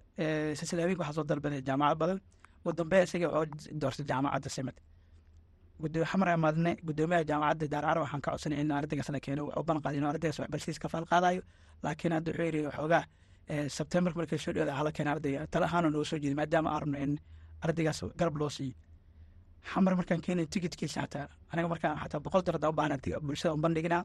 silsila 0.58 0.80
habeenka 0.82 1.02
waxaa 1.02 1.16
soo 1.18 1.24
dalbaday 1.30 1.60
jaamacad 1.68 1.98
badan. 2.02 2.18
Ugu 2.64 2.72
dambe 2.78 2.96
isaga 3.06 3.26
wuxuu 3.34 3.78
doortay 3.80 4.04
jaamacadda 4.10 4.48
simad 4.56 4.76
gudoomiye 5.82 6.08
xamar 6.12 6.28
amaadne 6.36 6.70
gudoomiyaha 6.86 7.24
jaamacadda 7.30 7.66
daaracaro 7.72 8.00
waxaan 8.04 8.20
ka 8.24 8.30
codsanay 8.32 8.58
in 8.62 8.70
ardaygaas 8.78 9.08
la 9.14 9.20
keeno 9.24 9.42
wuxuu 9.48 9.64
ban 9.68 9.78
qaaday 9.84 9.98
inuu 10.00 10.10
ardaygaas 10.12 10.38
waxbarashadiis 10.42 10.78
ka 10.82 10.88
faal 10.92 11.04
laakiin 11.84 12.12
hadda 12.16 12.30
wuxuu 12.32 12.46
yidhi 12.48 12.60
xoogaa 12.76 13.02
eh, 13.04 13.08
sebtembar 13.76 14.12
markay 14.16 14.38
soo 14.38 14.52
dhawada 14.52 14.72
hala 14.78 14.90
keena 14.96 15.10
ardayga 15.14 15.46
tala 15.52 15.66
ahaana 15.66 15.88
noo 15.90 16.04
soo 16.04 16.18
jeedi 16.22 16.34
maadaama 16.40 16.68
aan 16.74 16.80
rabno 16.82 16.98
in 17.04 17.12
ardaygaas 17.64 18.00
garab 18.20 18.36
loo 18.40 18.50
siiyo 18.56 18.74
xamar 19.70 19.92
markaan 19.98 20.20
keenay 20.26 20.46
tikitkiisa 20.46 21.00
xataa 21.04 21.26
aniga 21.52 21.68
markaan 21.72 21.96
xataa 22.02 22.20
boqol 22.26 22.42
u 22.72 22.76
baahna 22.78 22.96
bulshada 23.26 23.54
un 23.56 23.60
bandhiginaa 23.64 24.02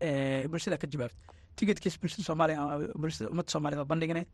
eh, 0.00 0.44
bulshada 0.50 0.76
ka 0.78 0.86
jawaabta. 0.92 1.16
Tikitkiis 1.56 1.96
bulshada 2.00 2.22
soomaaliya 2.28 2.60
bulshada 3.00 3.30
ummadda 3.32 3.50
soomaaliya 3.54 3.80
oo 3.82 3.88
bandhiginay 3.92 4.24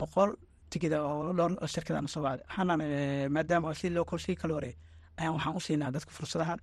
boqol 0.00 0.30
tikida 0.70 0.96
oo 1.08 1.32
dhowr 1.38 1.52
shirkadaan 1.74 2.08
soo 2.14 2.22
wacday. 2.26 2.44
Waxaanan 2.48 2.80
eh, 2.80 3.26
maadaama 3.34 3.68
oo 3.70 3.74
si 3.74 3.90
loo 3.90 4.04
korshii 4.10 4.36
kala 4.40 4.54
ayaan 5.18 5.34
waxaan 5.36 5.56
u 5.56 5.60
dadka 5.96 6.10
fursadaha 6.18 6.56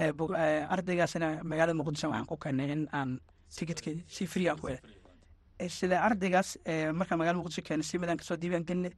Eh, 0.00 0.12
bog- 0.18 0.36
eh, 0.44 0.64
ardaygaasna 0.74 1.28
magaalada 1.50 1.76
muqdisho 1.78 2.06
waxaan 2.08 2.26
ku 2.30 2.36
keenay 2.42 2.68
in 2.74 2.82
aan 2.98 3.10
tikidka 3.56 3.90
si 4.14 4.26
free 4.32 4.48
aan 4.48 4.58
ku 4.58 4.66
Eh, 4.68 4.78
sida 5.68 5.96
ardaygaas 6.06 6.48
markaan 6.98 7.18
magaalada 7.20 7.40
muqdisho 7.42 7.62
keenay 7.66 7.84
si 7.90 7.98
midaan 7.98 8.18
ka 8.20 8.24
soo 8.24 8.36
diiwaan 8.42 8.64
gelinay 8.68 8.92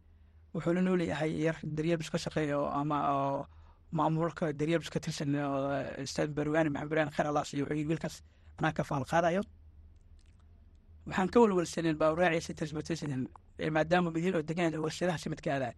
wuxuu 0.55 0.73
la 0.77 0.81
nooleeyahay 0.83 1.31
yar 1.47 1.57
daryeelbis 1.77 2.11
ka 2.11 2.19
shaqeeya 2.25 2.57
ama 2.81 2.99
maamulka 3.99 4.53
daryeelbis 4.61 4.91
ka 4.95 5.01
tirsan 5.01 5.35
ustaad 6.05 6.31
barwaani 6.37 6.71
maxamed 6.71 6.91
barwaani 6.91 7.11
khayr 7.17 7.27
allah 7.31 7.45
siiyo 7.49 7.65
wuxuu 7.65 7.89
wiilkaas 7.91 8.17
anaa 8.59 8.73
ka 8.77 8.83
faal 8.85 9.05
waxaan 11.07 11.29
ka 11.33 11.39
walwalsaneen 11.43 11.97
baawraaciisa 12.03 12.55
transportation 12.59 13.11
maadaama 13.77 14.11
madiin 14.15 14.35
oo 14.37 14.43
degan 14.51 14.75
warshadaha 14.85 15.19
simidka 15.19 15.49
aadaya 15.55 15.75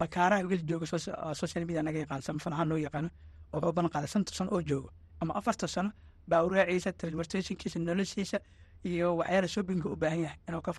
bakaaraha 0.00 0.42
wiil 0.50 0.62
jooga 0.68 0.86
soc- 0.92 1.14
oo 1.26 1.34
social 1.42 1.64
media 1.68 1.82
naga 1.82 1.98
yaqaan 2.04 2.22
samafal 2.28 2.52
ahaan 2.52 2.68
noo 2.68 2.78
yaqaano 2.86 3.08
wuxuu 3.52 3.72
balan 3.76 3.90
qaaday 3.94 4.08
shanta 4.14 4.32
sano 4.38 4.50
oo 4.56 4.62
joogo 4.70 4.90
ama 5.20 5.32
afarta 5.38 5.66
sano 5.74 5.90
baawraaciisa 6.30 6.90
transportationkiisa 7.00 7.78
noloshiisa 7.88 8.38
iyo 8.90 9.08
waxyaala 9.20 9.48
shoppinga 9.54 9.86
u 9.94 9.96
baahan 10.02 10.20
yahay 10.26 10.38
inuu 10.48 10.62
ka 10.66 10.70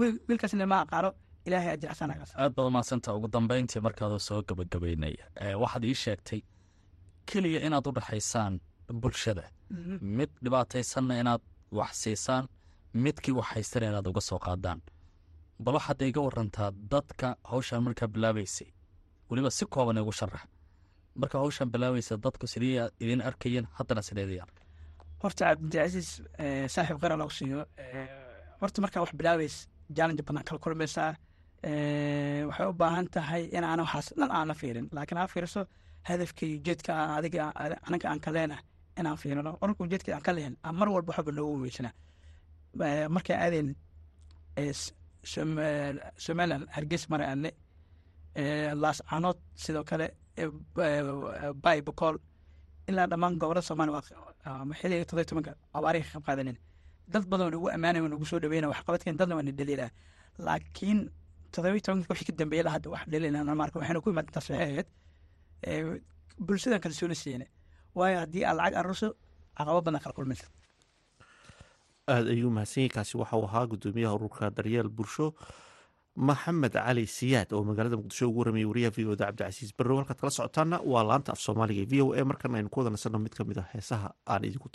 Wiil- 0.00 0.20
wiilkaasna 0.28 0.66
ma 0.72 0.76
aqaano 0.84 1.10
ilaahay 1.46 1.70
ajirsanagaas 1.76 2.30
aad 2.42 2.52
baad 2.56 2.66
umahadsanta 2.70 3.08
ugu 3.16 3.28
dambeyntii 3.34 3.80
markaadoo 3.86 4.18
soo 4.28 4.40
gabagabeynaya 4.48 5.24
Eh, 5.44 5.54
waxaad 5.62 5.84
ii 5.90 5.94
sheegtay 6.04 6.40
keliya 7.28 7.60
inaad 7.66 7.86
u 7.88 7.92
dhexaysaan 7.96 8.54
bulshada. 9.02 9.44
Mid 10.18 10.30
dhibaataysanna 10.44 11.14
inaad 11.22 11.42
wax 11.78 11.92
siisaan 12.02 12.44
midkii 13.04 13.34
wax 13.38 13.46
haystana 13.54 13.86
inaad 13.90 14.06
uga 14.10 14.20
soo 14.28 14.38
qaadaan. 14.46 14.80
Bal 15.64 15.74
waxaad 15.78 16.00
iga 16.10 16.20
warantaa 16.26 16.70
dadka 16.92 17.26
hawshan 17.50 17.80
markaa 17.86 18.08
bilaabaysay 18.14 18.68
weliba 19.30 19.50
si 19.50 19.64
kooban 19.74 19.98
igu 20.02 20.12
sharax 20.20 20.42
marka 21.20 21.36
hawshan 21.42 21.68
bilaabaysa 21.72 22.14
dadku 22.24 22.46
sidii 22.52 22.76
idin 23.02 23.20
arkayeen 23.28 23.66
haddana 23.78 24.02
sideedayaan 24.08 24.50
horta 25.22 25.42
cabdicasiis 25.50 26.10
eh, 26.42 26.66
saaxiib 26.74 26.98
qara 27.02 27.14
lagu 27.20 27.32
siiyo 27.38 27.60
eh, 27.82 28.06
horta 28.60 28.78
markaa 28.84 29.00
wax 29.04 29.12
bilaabays 29.20 29.56
challenge 29.96 30.22
badan 30.28 30.44
kala 30.48 30.58
kulmaysaa 30.64 31.10
eh, 31.68 32.42
waxay 32.48 32.66
u 32.70 32.74
baahan 32.82 33.06
tahay 33.14 33.42
in 33.56 33.64
aan 33.64 33.80
waxaas 33.84 34.06
dhan 34.18 34.30
aan 34.38 34.50
fiirin. 34.60 34.86
Laakiin 34.96 35.18
aa 35.22 35.26
fiiriso 35.32 35.60
hadafka 36.08 36.42
iyo 36.46 36.56
ujeedka 36.60 36.90
aan 37.00 37.10
adiga 37.18 37.42
anaga 37.88 38.06
aan 38.10 38.20
ka 38.24 38.30
leenahay 38.36 38.64
inaan 38.98 39.16
fiirino. 39.22 39.50
Orka 39.64 39.80
ujeedka 39.86 40.10
aan 40.16 40.22
ka 40.26 40.32
lehen 40.36 40.54
mar 40.80 40.88
walba 40.94 41.10
waxba 41.16 41.30
noogu 41.38 41.56
weysana. 41.64 41.90
Markay 43.14 43.36
aadeen 43.44 43.68
eh, 44.60 44.70
S- 44.80 44.92
Som- 45.32 45.58
eh, 45.58 45.92
somaliland 46.24 46.64
hargeys 46.74 47.04
mara 47.10 47.24
aadne 47.32 47.50
laas 48.82 48.98
canood 49.10 49.38
sidoo 49.62 49.84
kale 49.90 50.06
bay 51.64 51.80
bokool 51.86 52.16
ilaa 52.88 53.06
dhammaan 53.12 53.34
gobollada 53.40 53.66
xilliga 54.80 55.04
todoba 55.08 55.22
iyo 55.22 55.28
tobanka 55.30 55.52
abaarihi 55.78 56.04
ka 56.04 56.10
qayb 56.14 56.24
qaadanin 56.28 56.56
dad 57.12 57.24
badan 57.32 57.46
ammaanay 57.76 58.00
oo 58.02 58.10
nagu 58.12 58.24
soo 58.30 58.40
dhaweyna 58.42 58.68
wax 58.72 58.80
qabadkeen 58.86 59.16
dadna 59.20 59.34
waa 59.38 59.46
na 59.48 59.52
dhaliilaa 59.58 59.90
laakiin 60.46 60.98
todoba 61.54 61.74
iyo 61.76 61.84
tobanka 61.86 62.12
wixii 62.12 62.28
ka 62.30 62.34
dambeeyay 62.40 62.64
la 62.66 62.70
hadda 62.76 62.88
wax 62.94 63.02
dhaliilana 63.12 63.54
marka 63.60 63.78
waxayna 63.80 64.00
ku 64.04 64.10
imaad 64.14 64.28
eh, 65.66 66.00
bulshadan 66.46 66.80
kalsooni 66.84 67.16
siina 67.22 67.46
waayo 67.98 68.16
haddii 68.22 68.44
aad 68.44 68.56
lacag 68.60 68.74
aruso 68.80 69.08
caqabo 69.56 69.80
badan 69.86 70.00
kala 70.04 70.14
kulmaysa 70.18 70.46
aada 72.12 72.28
ayuu 72.34 72.50
mahadsanyahy 72.56 72.90
kaasi 72.96 73.14
waxauu 73.20 73.44
ahaa 73.48 73.66
gudoomiyaha 73.72 74.14
ururka 74.18 74.50
daryeel 74.56 74.88
bulsho 74.96 75.26
maxamed 76.18 76.72
cali 76.74 77.04
siyaad 77.06 77.50
oo 77.54 77.62
magaalada 77.68 77.96
muqdisho 78.00 78.24
ugu 78.28 78.38
waramayay 78.42 78.68
wariyaha 78.70 78.94
v 78.96 78.98
o 79.12 79.14
da 79.20 79.26
cabdicasiis 79.28 79.70
barrow 79.78 79.98
halkaad 80.00 80.18
kala 80.20 80.32
socotaana 80.38 80.76
waa 80.92 81.04
laanta 81.10 81.30
af 81.34 81.40
soomaaliga 81.46 81.82
e 81.86 81.90
v 81.92 81.94
o 82.02 82.06
a. 82.18 82.24
Markan 82.30 82.54
aynu 82.58 82.68
ku 82.72 82.80
wada 82.80 82.90
nasanno 82.94 83.18
mid 83.24 83.34
ka 83.38 83.42
mid 83.48 83.58
ah 83.62 83.68
heesaha 83.74 84.08
aan 84.32 84.42
idinku 84.48 84.68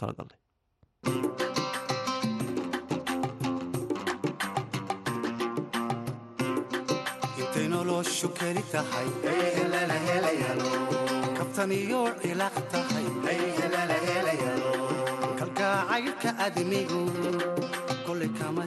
kolay 18.05 18.29
kama 18.39 18.65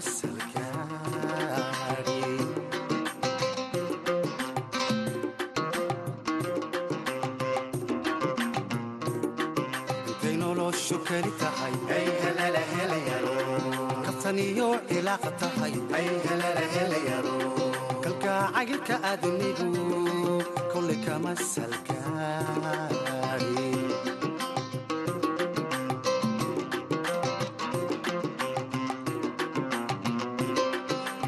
salgaari 10.77 10.77
intay 10.77 10.77
noloshu 10.77 10.97
keli 11.07 11.33
tahay. 11.41 11.73
Kabtan 14.05 14.39
iyo 14.39 14.69
cilaaq 14.89 15.25
tahay 15.41 15.73
kalgacaylka 18.05 18.97
adnigu 19.11 19.69
kolay 20.73 20.99
kama 21.07 21.33
salgaari 21.53 22.97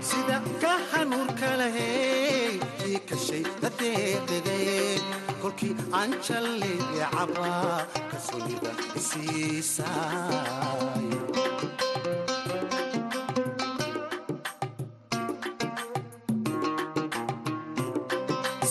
sida 0.08 0.38
ka 0.62 0.72
hanuurka 0.92 1.50
lahey 1.60 2.58
kii 2.80 3.00
kashay 3.08 3.42
dadeeqide 3.62 4.58
kolkii 5.42 5.74
aan 6.00 6.10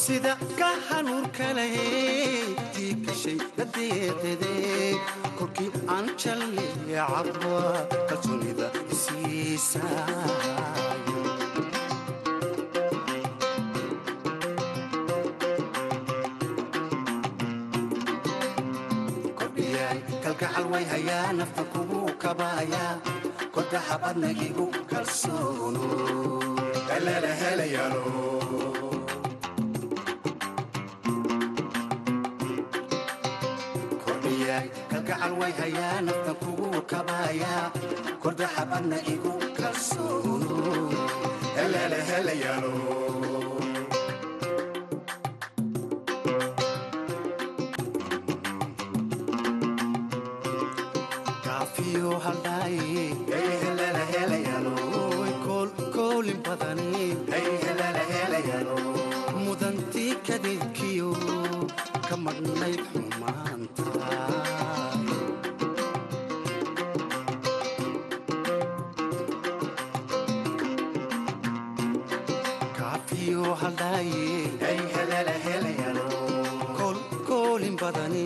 sida 0.04 0.34
ka 0.60 0.70
hanuurka 0.90 1.48
lahey 1.58 2.56
tii 2.74 2.94
gashay 3.06 3.38
dadeeqede 3.58 4.54
kolkii 5.38 5.70
aan 5.96 6.08
jalleeya 6.22 7.04
cabba 7.14 7.56
kalsoonida 8.10 8.57
kalgacal 20.27 20.65
way 20.72 20.84
hayaa 20.91 21.31
nafta 21.39 21.63
kugu 21.72 22.01
kabaaya 22.24 22.86
korda 23.55 23.79
xabadna 23.88 24.29
igu 24.48 24.65
kalsoono 24.91 25.86
igu 39.13 39.34
kalsoono 39.57 40.57
kaafiyo 73.76 74.48
haldhaaye 74.58 74.58
hey 74.64 74.80
helala 74.96 75.32
helayaalo 75.46 76.06
koolin 77.28 77.76
badani 77.82 78.24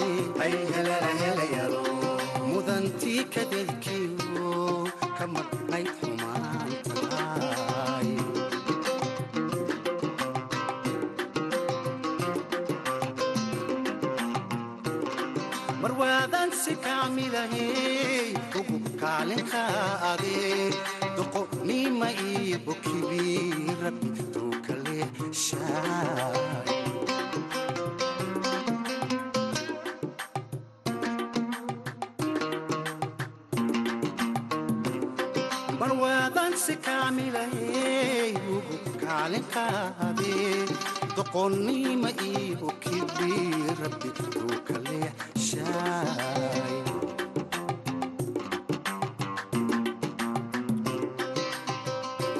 mudantii 2.52 3.24
kadeedkiyo 3.36 4.52
doqonnima 41.16 42.10
iyo 42.30 42.70
kibi 42.84 43.32
rabbi 43.82 44.10
uu 44.42 44.58
kale 44.68 45.00
shaay 45.48 46.76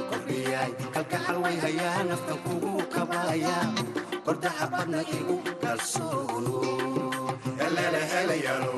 kordhiyay 0.10 0.72
kalgacal 0.94 1.38
way 1.44 1.56
hayaa 1.64 2.02
naftan 2.10 2.38
kugu 2.46 2.74
kabaaya. 2.94 3.58
Kordaxa 4.26 4.66
badna 4.74 5.02
igu 5.18 5.36
kalsoono 5.64 6.58
helala 7.60 8.02
helayaalo 8.12 8.76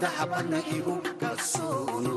kordaxa 0.00 0.24
badna 0.32 0.58
igu 0.76 0.94
kalsoono 1.20 2.14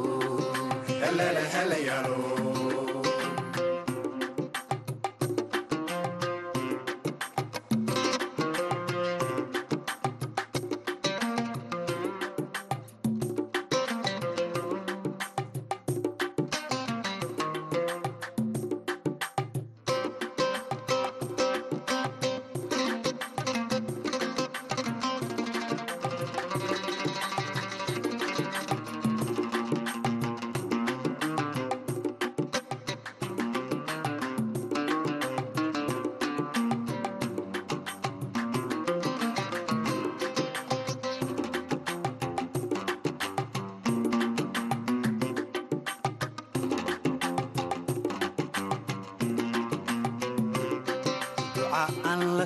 duca 51.73 51.87
aan 52.05 52.21
la 52.37 52.45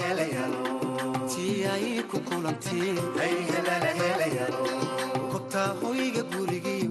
helayaalo 0.00 0.60
tii 1.30 2.02
ku 2.10 2.18
kulantiin. 2.28 2.98
Kobtaa 5.32 5.70
hoyga 5.80 6.22
gurigiiyo 6.30 6.90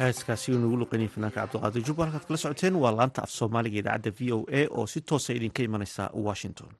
heeskaasi 0.00 0.52
nagu 0.62 0.76
luqanayay 0.80 1.10
fanaanka 1.14 1.40
cabdiqaadir 1.44 1.82
jubba 1.88 2.04
halkaad 2.06 2.26
kala 2.28 2.38
socoteen 2.42 2.76
waa 2.82 2.92
laanta 2.98 3.20
af 3.26 3.30
soomaaliga 3.38 3.78
idaacadda 3.82 4.10
v 4.18 4.32
o 4.36 4.38
a 4.60 4.62
oo 4.78 4.86
si 4.86 5.00
toosa 5.00 5.32
idinka 5.38 5.62
imaneysa 5.62 6.04
washington. 6.26 6.70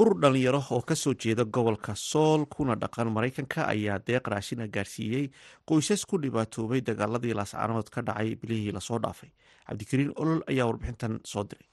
Urur 0.00 0.16
dhalinyaro 0.22 0.60
oo 0.70 0.82
ka 0.88 0.94
soo 0.94 1.14
jeeda 1.14 1.44
gobolka 1.44 1.94
sool 1.94 2.46
kuna 2.46 2.74
dhaqan 2.82 3.08
maraykanka 3.16 3.66
ayaa 3.72 3.98
deeq 4.06 4.26
raashina 4.32 4.66
gaarsiiyey. 4.68 5.30
Qoysas 5.68 6.06
ku 6.06 6.18
dhibaatoobay 6.22 6.80
dagaaladii 6.80 7.34
laascaanood 7.34 7.88
ka 7.90 8.02
dhacay 8.02 8.34
bilihii 8.36 8.72
la 8.72 8.80
soo 8.80 8.98
dhaafay. 8.98 9.30
Cabdikariin 9.66 10.12
olol 10.16 10.40
ayaa 10.50 10.66
warbixintan 10.66 11.20
soo 11.24 11.44
diray. 11.44 11.66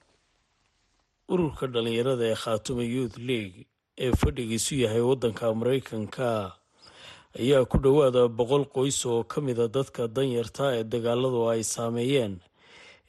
Ururka 1.28 1.66
dhalinyarada 1.66 2.24
ee 2.26 2.34
khaatuma 2.34 2.82
youth 2.82 3.16
league 3.18 3.66
ee 3.98 4.12
fadhigiisu 4.12 4.74
yahay 4.84 5.00
waddanka 5.00 5.54
maraykanka 5.54 6.52
ayaa 7.38 7.64
ku 7.70 7.78
dhowaada 7.78 8.28
boqol 8.28 8.64
qoys 8.74 9.06
oo 9.06 9.22
ka 9.24 9.40
mida 9.40 9.68
dadka 9.68 10.08
danyarta 10.08 10.74
ee 10.78 10.84
dagaaladu 10.84 11.50
ay 11.50 11.62
saameeyeen. 11.62 12.38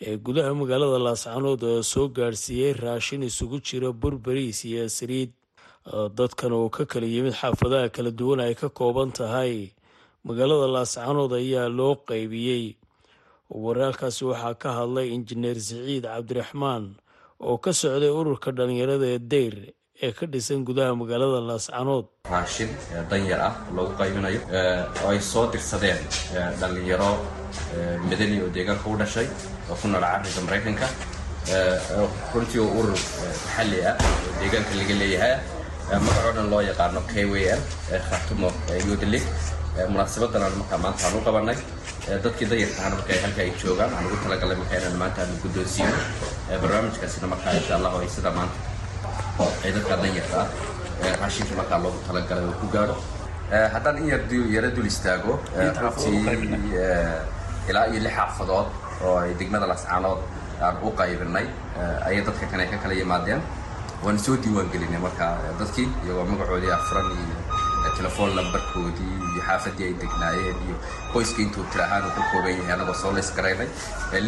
Ee 0.02 0.18
gudaha 0.18 0.54
magaalada 0.54 1.00
laascanood 1.00 1.64
oo 1.64 1.82
soo 1.84 2.08
gaadhsiiyey 2.10 2.74
raashin 2.74 3.24
isugu 3.24 3.58
jira 3.66 3.90
burberiis 3.92 4.66
iyo 4.66 4.90
saliid 4.90 5.32
dadkan 6.18 6.52
oo 6.54 6.70
ka 6.70 6.86
kala 6.86 7.06
yimid 7.06 7.34
xaafadaha 7.34 7.90
kala 7.90 8.12
duwan 8.12 8.40
ay 8.46 8.54
ka 8.56 8.70
kooban 8.70 9.12
tahay. 9.12 9.72
Magaalada 10.26 10.68
laascanood 10.68 11.34
ayaa 11.34 11.70
loo 11.70 11.96
qaybiyey. 12.08 12.76
Waraalkaasi 13.50 14.26
waxaa 14.26 14.54
ka 14.58 14.70
hadlay 14.78 15.14
injineer 15.14 15.58
siciid 15.62 16.04
cabdiraxmaan 16.10 16.98
oo 17.40 17.58
ka 17.58 17.72
socday 17.74 18.10
ururka 18.10 18.52
dhalinyarada 18.52 19.06
ee 19.16 19.20
deyr 19.22 19.56
ee 20.02 20.12
ka 20.12 20.26
dhisan 20.34 20.66
gudaha 20.68 20.96
magaalada 21.02 21.40
laascanood 21.50 22.06
raashin 22.34 22.70
danyar 23.12 23.40
ah 23.50 23.54
lagu 23.78 23.92
qaybinayo 24.00 24.40
oo 25.04 25.10
ay 25.12 25.20
soo 25.32 25.46
dirsadeen 25.54 26.00
dhalinyaro 26.62 27.12
madani 28.10 28.38
oo 28.44 28.50
deegaanka 28.56 28.88
u 28.94 28.98
dhashay 29.02 29.28
oo 29.70 29.76
ku 29.82 29.88
nool 29.88 30.04
cariga 30.12 30.42
maraykanka 30.48 30.88
runtii 32.34 32.60
oo 32.66 32.72
urur 32.80 32.98
maxalli 33.46 33.80
ah 33.92 33.96
oo 34.08 34.34
deegaanka 34.42 34.74
laga 34.80 34.96
leeyahay 35.02 35.34
magacoo 36.06 36.34
dhan 36.38 36.48
loo 36.54 36.62
yaqaano 36.70 37.00
k 37.12 37.26
w 37.32 37.34
l 37.60 37.62
khatumo 38.10 38.50
youth 38.88 39.06
league 39.14 39.32
munaasabadan 39.94 40.52
markaa 40.62 40.80
maanta 40.86 41.04
aan 41.08 41.16
u 41.20 41.26
qabanay 41.28 41.58
dadkii 42.24 42.48
danyarkaana 42.52 42.96
marka 43.00 43.14
halka 43.24 43.42
ay 43.48 43.52
joogaan 43.64 43.92
aan 43.96 44.06
ugu 44.08 44.18
talagalay 44.24 44.58
marka 44.62 44.76
inaan 44.80 44.98
maanta 45.02 45.20
aan 45.24 45.34
guddoonsiino 45.44 45.98
barnaamijkaasina 46.62 47.28
markaa 47.34 47.54
insha 47.60 47.74
allah 47.80 47.92
ay 48.04 48.10
sida 48.16 48.32
maanta 48.38 48.58
ay 49.64 49.72
dadka 49.76 49.96
danyarka 50.04 50.38
ah. 50.44 50.48
Raashinka 51.22 51.54
markaa 51.60 51.80
loogu 51.84 52.00
talagalay 52.08 52.46
oo 52.50 52.56
ku 52.62 52.68
gaadho 52.76 52.96
haddaan 53.74 53.98
in 54.02 54.08
yar 54.14 54.22
yaro 54.56 54.70
dul 54.76 54.88
istaago 54.92 55.34
runtii 55.82 56.24
ilaa 57.70 57.86
iyo 57.92 58.00
lix 58.06 58.14
xaafadood 58.18 58.68
oo 59.06 59.16
ay 59.24 59.34
degmada 59.40 59.68
lascaanood 59.72 60.20
aan 60.66 60.76
u 60.86 60.90
qaybinay 61.00 61.48
ayay 62.08 62.22
dadka 62.28 62.46
kane 62.52 62.64
ka 62.72 62.78
kala 62.84 62.94
yimaadeen 63.02 63.42
waana 64.06 64.20
soo 64.26 64.36
diiwaan 64.44 64.70
gelinay 64.74 65.02
markaa 65.08 65.34
dadkii 65.60 65.88
iyagoo 66.06 66.26
magacoodii 66.32 66.72
afuran 66.78 67.08
iyo 67.12 67.36
telefoon 68.00 68.30
lambarkoodii 68.38 69.14
iyo 69.32 69.42
xaafadii 69.48 69.86
ay 69.90 69.94
degnaayeen 70.04 70.58
iyo 70.68 70.76
qoyska 71.14 71.40
intuu 71.46 71.64
tir 71.72 71.82
ahaan 71.86 72.04
uu 72.08 72.14
ka 72.18 72.24
kooban 72.32 72.54
yahay 72.60 72.74
anagoo 72.78 72.98
soo 73.02 73.12
leys 73.18 73.30
garaynay 73.38 73.68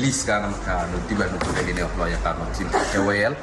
liiskaana 0.02 0.48
markaa 0.54 0.78
aanu 0.82 0.98
dib 1.10 1.20
aanu 1.26 1.38
ku 1.46 1.50
celinay 1.58 1.84
wax 1.88 1.94
loo 2.02 2.10
yaqaano 2.16 2.44
teamka 2.58 2.80
kwl 2.94 3.34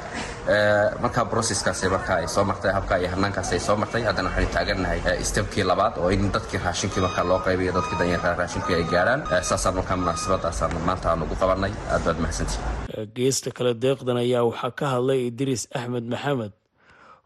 markaa 1.03 1.25
processkaasi 1.33 1.89
markaa 1.89 2.17
ay 2.21 2.27
soo 2.35 2.43
martay 2.49 2.71
habka 2.77 2.97
iyo 3.01 3.09
hanaankaasi 3.13 3.53
ay 3.57 3.59
soo 3.67 3.75
martay 3.83 4.01
haddana 4.07 4.29
waxaynu 4.29 4.51
taagannahay 4.55 4.99
stepkii 5.31 5.63
labaad 5.71 5.93
oo 6.03 6.09
in 6.15 6.31
dadkii 6.35 6.59
raashinkii 6.65 7.01
markaa 7.07 7.23
loo 7.31 7.39
qaybayo 7.45 7.71
dadkii 7.77 7.97
danyarka 8.01 8.35
raashinkii 8.41 8.75
ay 8.79 8.83
gaarhaan 8.93 9.21
saasaan 9.49 9.75
markaa 9.79 9.97
munaasabadaasaan 10.01 10.71
maanta 10.89 11.07
aan 11.11 11.23
ugu 11.25 11.35
qabanay 11.41 11.73
aad 11.93 12.03
baad 12.05 12.19
mahadsantihi 12.25 13.07
geesta 13.17 13.49
kale 13.57 13.73
deeqdan 13.85 14.17
ayaa 14.25 14.43
waxaa 14.49 14.71
ka 14.79 14.85
hadlay 14.93 15.19
idriis 15.29 15.63
axmed 15.79 16.05
maxamed 16.13 16.51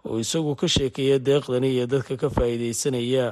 oo 0.08 0.18
isagu 0.24 0.52
ka 0.62 0.68
sheekeeya 0.76 1.18
deeqdani 1.28 1.68
iyo 1.76 1.86
dadka 1.94 2.14
ka 2.22 2.28
faa'iidaysanaya 2.36 3.26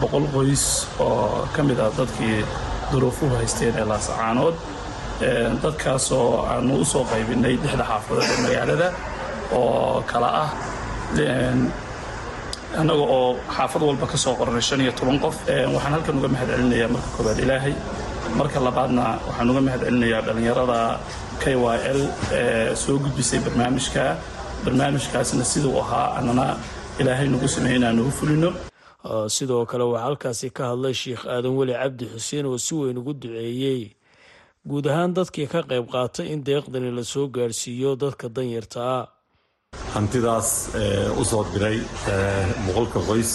boqol 0.00 0.26
qoys 0.34 0.64
oo 1.00 1.46
ka 1.54 1.60
mid 1.68 1.78
ah 1.86 1.90
dadkii 1.98 2.38
duruufuhu 2.92 3.34
haysteen 3.40 3.74
ee 3.80 3.86
laasacaanood 3.92 4.56
dadkaasoo 5.64 6.28
aanu 6.52 6.72
u 6.82 6.84
soo 6.92 7.04
qaybinay 7.12 7.54
lixda 7.62 7.84
xaafadood 7.90 8.28
ee 8.34 8.38
magaalada 8.46 8.88
oo 9.60 10.02
kala 10.10 10.28
ah 10.44 10.50
annaga 12.80 13.04
oo 13.16 13.30
xaafad 13.56 13.82
walba 13.88 14.06
ka 14.12 14.16
soo 14.24 14.34
qornay 14.40 14.60
shan 14.68 14.80
iyo 14.84 14.92
toban 14.98 15.18
qof. 15.24 15.36
Waxaan 15.74 15.92
halkan 15.96 16.18
uga 16.20 16.28
mahad 16.34 16.48
celinayaa 16.52 16.88
marka 16.94 17.08
koowaad 17.16 17.38
ilaahay. 17.44 17.74
Marka 18.38 18.58
labaadna 18.66 19.04
waxaan 19.28 19.50
uga 19.52 19.60
mahad 19.66 19.80
celinayaa 19.86 20.22
dhallinyarada 20.26 20.78
k 21.40 21.44
y 21.54 21.78
l 21.98 22.00
ee 22.38 22.74
soo 22.82 22.96
gudbisay 23.04 23.40
barnaamijka 23.46 24.04
barnaamijkaasna 24.64 25.44
siduu 25.52 25.74
ahaa 25.82 26.06
annana 26.18 26.44
ilaahay 27.00 27.28
nagu 27.34 27.48
sameey 27.48 27.76
inaan 27.76 27.96
nagu 27.96 28.10
fulino. 28.18 28.50
Sidoo 29.36 29.66
kale 29.70 29.84
waxaa 29.84 30.04
halkaasi 30.06 30.50
ka 30.56 30.62
hadlay 30.70 30.94
sheikh 31.02 31.22
aadan 31.34 31.54
weli 31.58 31.72
cabdi 31.82 32.04
xuseen 32.14 32.46
oo 32.46 32.58
si 32.58 32.74
weyn 32.74 32.98
ugu 32.98 33.12
duceeyey. 33.22 33.82
Guud 34.68 34.86
ahaan 34.90 35.14
dadkii 35.18 35.46
ka 35.52 35.60
qayb 35.70 35.86
qaatay 35.94 36.26
in 36.32 36.40
deeqdani 36.48 36.90
la 36.98 37.04
soo 37.12 37.26
gaadhsiiyo 37.36 37.90
dadka 38.04 38.26
danyartaa 38.36 38.98
hantidaas 39.94 40.48
u 41.20 41.24
soo 41.30 41.44
diray 41.54 41.78
boqolka 42.66 43.00
qoys 43.08 43.30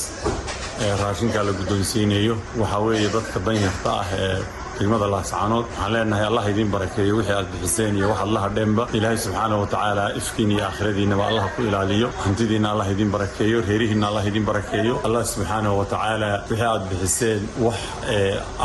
ee 0.84 0.93
raashinkaa 1.01 1.43
la 1.47 1.51
guddoonsiinayo 1.60 2.36
waxaa 2.60 2.79
weeye 2.88 3.10
dadka 3.17 3.38
danyarta 3.47 3.89
ah 4.01 4.07
ee 4.25 4.38
degmada 4.82 5.08
laascaanood 5.15 5.65
waxaan 5.70 5.91
leenahay 5.96 6.26
allah 6.30 6.44
idiin 6.52 6.70
barakeeyo 6.76 7.13
wixii 7.20 7.36
aad 7.39 7.48
bixiseen 7.54 7.94
iyo 8.00 8.08
wax 8.12 8.20
allaha 8.28 8.48
dheenba 8.58 8.84
ilaahay 8.98 9.17
subxaana 9.26 9.56
wa 9.62 9.67
tacaala 9.74 10.06
ifkiin 10.20 10.52
iyo 10.56 10.63
aakhiradiinnaba 10.67 11.24
allah 11.30 11.46
ku 11.56 11.62
ilaaliyo. 11.70 12.08
Hantidiinna 12.26 12.67
allah 12.74 12.88
idiin 12.94 13.12
barakeeyo 13.15 13.58
reerihiinna 13.70 14.06
allah 14.10 14.24
idiin 14.32 14.46
barakeeyo. 14.52 14.94
Allah 15.08 15.22
subxaana 15.34 15.70
wa 15.80 15.86
tacaala 15.94 16.30
wixii 16.50 16.65
aad 16.72 16.84
bixiseen 16.91 17.41
wax 17.65 17.80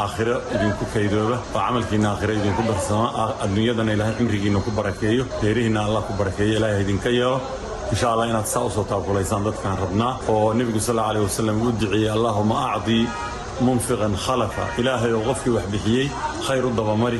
aakhiro 0.04 0.36
idinku 0.54 0.84
kaydooba 0.94 1.36
oo 1.42 1.60
camalkiinna 1.66 2.08
aakhiro 2.12 2.32
idinku 2.40 2.62
darsama 2.70 3.06
adduunyadana 3.44 3.92
ilaahay 3.96 4.14
cimrigiinna 4.18 4.60
ku 4.66 4.70
barakeeyo 4.80 5.24
reerihiinna 5.44 5.80
allah 5.86 6.02
ku 6.08 6.12
barakeeyo 6.20 6.52
ilaahay 6.58 6.82
idinka 6.86 7.10
yeelo. 7.18 7.38
Insha 7.92 8.06
allah 8.12 8.26
inaad 8.32 8.48
saa 8.54 8.64
u 8.68 8.70
soo 8.76 8.84
taakulaysaan 8.92 9.42
dadkaan 9.48 9.76
rabnaa. 9.84 10.12
Oo 10.32 10.52
nebigu 10.58 10.80
sal 10.86 10.98
allahu 10.98 11.26
wasalam 11.28 11.56
uu 11.66 11.72
duceeyey 11.80 12.10
allahuma 12.18 12.56
acdii 12.74 13.04
munfiqan 13.60 14.14
khalafa 14.24 14.64
ilaahay 14.80 15.12
oo 15.12 15.22
qofkii 15.28 15.52
wax 15.56 15.66
bixiyey 15.72 16.06
khayr 16.46 16.64
u 16.66 16.70
dabamari 16.78 17.18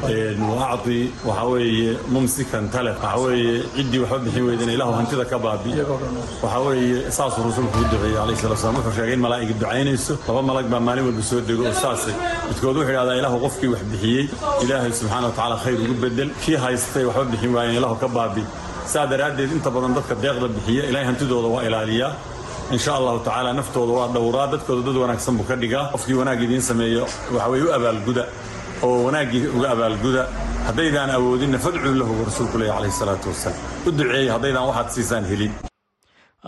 acdi 0.74 1.10
waxa 1.28 1.44
weeye 1.52 1.96
mumsikan 2.14 2.68
talef 2.74 2.96
waxa 3.02 3.18
weeye 3.24 3.62
ciddii 3.76 3.98
waxba 4.02 4.18
bixin 4.26 4.44
weydana 4.48 4.72
ilaahu 4.76 4.92
hantida 4.98 5.24
ka 5.24 5.38
baabi. 5.38 5.70
Waxa 6.42 6.60
weeye 6.66 7.10
saasuu 7.10 7.42
rasuulku 7.48 7.78
u 7.78 7.84
duceeyey 7.90 8.18
alayhi 8.24 8.36
salatu 8.42 8.56
wasalam 8.58 8.76
wuxuu 8.78 8.94
sheegay 8.98 9.14
in 9.14 9.20
malaa'igi 9.26 9.54
ducaynayso 9.60 10.14
laba 10.28 10.42
malag 10.42 10.66
baa 10.72 10.80
maalin 10.80 11.04
walba 11.08 11.22
soo 11.30 11.40
dego 11.40 11.62
oo 11.68 11.72
saasay. 11.82 12.14
Midkood 12.48 12.76
wuxuu 12.76 12.92
idhahdaa 12.92 13.16
ilaahu 13.20 13.38
qofkii 13.44 13.70
wax 13.74 13.82
bixiyey 13.92 14.24
ilaahay 14.64 14.92
subxaana 15.00 15.26
wa 15.28 15.32
tacaala 15.36 15.56
khayr 15.64 15.78
ugu 15.84 15.94
bedel. 16.04 16.28
Kii 16.44 16.56
haystay 16.64 17.04
waxba 17.08 17.24
bixin 17.32 17.52
waayeen 17.56 17.76
ilaahu 17.80 17.96
ka 18.02 18.08
baabi. 18.08 18.44
Saa 18.92 19.06
daraaddeed 19.10 19.50
inta 19.56 19.70
badan 19.74 19.92
dadka 19.98 20.14
deeqda 20.24 20.46
bixiya 20.56 20.82
ilaahay 20.90 21.06
hantidooda 21.10 21.48
waa 21.54 21.62
ilaaliyaa 21.68 22.12
insha 22.74 22.92
allahu 22.98 23.18
tacaala 23.24 23.52
naftooda 23.52 23.92
waa 23.98 24.08
dhowraa. 24.14 24.46
Dadkooda 24.52 24.82
dad 24.86 24.96
wanaagsan 25.02 25.36
buu 25.38 25.44
ka 25.50 25.56
dhigaa. 25.56 25.90
Qofkii 25.92 26.14
wanaag 26.20 26.42
idiin 26.42 26.60
sameeyo 26.70 27.04
waxa 27.34 27.48
weye 27.52 27.64
u 27.64 27.72
abaalguda 27.78 28.24
oo 28.82 29.04
wanaaggii 29.06 29.46
uga 29.56 29.68
abaalguda 29.74 30.22
haddaydaan 30.66 31.10
awoodinna 31.10 31.58
fadcuu 31.58 31.94
lahu 32.00 32.12
buu 32.18 32.24
rasuulku 32.30 32.58
leeya 32.58 32.74
calayhi 32.74 32.92
salaatu 33.00 33.28
wasalaam 33.28 33.60
u 33.86 33.90
duceeyey 33.98 34.28
haddaydaan 34.34 34.66
waxaad 34.70 34.88
siisaan 34.96 35.24
helin. 35.30 35.52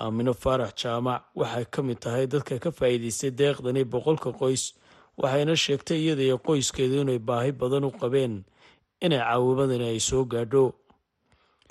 Aamino 0.01 0.33
faarax 0.35 0.73
jaamac 0.83 1.23
waxay 1.41 1.65
ka 1.75 1.83
mid 1.83 1.99
tahay 2.05 2.27
dadka 2.27 2.59
ka 2.65 2.71
faa'iidaystay 2.79 3.31
deeqdani 3.41 3.85
boqolka 3.85 4.31
qoys. 4.41 4.63
Waxayna 5.23 5.55
sheegtay 5.57 5.99
iyada 6.05 6.23
iyo 6.23 6.39
qoyskeedu 6.39 7.01
inay 7.03 7.19
baahi 7.19 7.53
badan 7.53 7.85
u 7.85 7.91
qabeen 8.01 8.35
inay 9.05 9.19
caawimadani 9.19 9.87
ay 9.95 10.01
soo 10.01 10.25
gaadho 10.33 10.63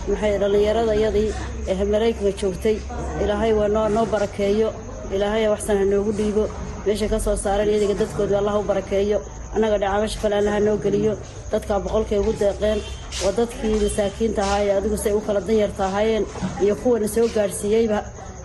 maxay 0.06 0.38
dhallinyarada 0.42 0.94
yadii 1.04 1.30
ee 1.70 1.84
maraykanka 1.92 2.32
joogtay? 2.40 2.76
Ilaahay 3.22 3.52
waa 3.58 3.88
noo 3.96 4.06
barakeeyo. 4.14 4.68
Ilaahay 5.14 5.48
waxsan 5.52 5.76
ha 5.80 5.84
noogu 5.84 6.12
dhiibo. 6.18 6.44
Meeshay 6.86 7.08
ka 7.08 7.18
soo 7.20 7.36
saareen 7.36 7.68
iyadiga 7.70 7.94
dadkooda 8.00 8.38
allah 8.38 8.54
u 8.60 8.62
barakeeyo. 8.70 9.18
Annaga 9.54 9.76
dhacaamasha 9.82 10.18
kale 10.22 10.34
allaha 10.40 10.60
noo 10.60 10.76
geliyo. 10.84 11.12
Dadkaa 11.52 11.78
boqolkay 11.84 12.18
ugu 12.22 12.32
deeqeen 12.40 12.78
waa 13.24 13.32
dadkii 13.38 13.74
masaakiinta 13.84 14.42
ahaa 14.42 14.62
ee 14.66 14.72
adigu 14.78 14.96
say 15.04 15.12
u 15.12 15.20
kala 15.26 15.40
danyarta 15.40 15.82
ahaayeen 15.88 16.24
iyo 16.62 16.74
kuwana 16.82 17.08
soo 17.08 17.26
gaadhsiiyeyba 17.34 17.98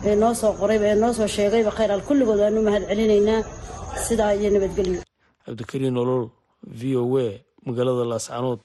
ee 0.07 0.15
noo 0.15 0.33
soo 0.33 0.53
qorayba 0.59 0.85
ee 0.91 0.95
noo 0.95 1.13
soo 1.13 1.27
sheegayba. 1.27 1.71
Khayr 1.77 1.91
al 1.91 2.01
kulligood 2.07 2.39
waanu 2.43 2.61
mahad 2.67 2.83
celinaynaa. 2.89 3.41
Sidaa 4.07 4.33
iyo 4.39 4.49
nabadgelyo. 4.55 5.01
Cabdikariin 5.45 5.97
olol 5.97 6.23
v 6.79 6.81
o 6.97 7.03
a 7.19 7.27
magaalada 7.65 8.03
laascanood 8.11 8.59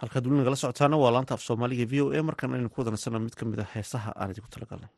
halkaad 0.00 0.24
weli 0.26 0.38
nagala 0.40 0.58
socotaana 0.62 0.96
waa 1.02 1.12
laanta 1.16 1.32
af 1.36 1.42
soomaaliga 1.48 1.86
v 1.92 1.94
o 2.04 2.06
a. 2.16 2.20
Markaan 2.28 2.54
aynu 2.56 2.68
ku 2.72 2.78
wadansano 2.80 3.18
mid 3.26 3.34
ka 3.38 3.44
mid 3.50 3.60
a 3.64 3.66
heesaha 3.74 4.10
aan 4.20 4.30
idinku 4.32 4.50
talagalnay 4.54 4.92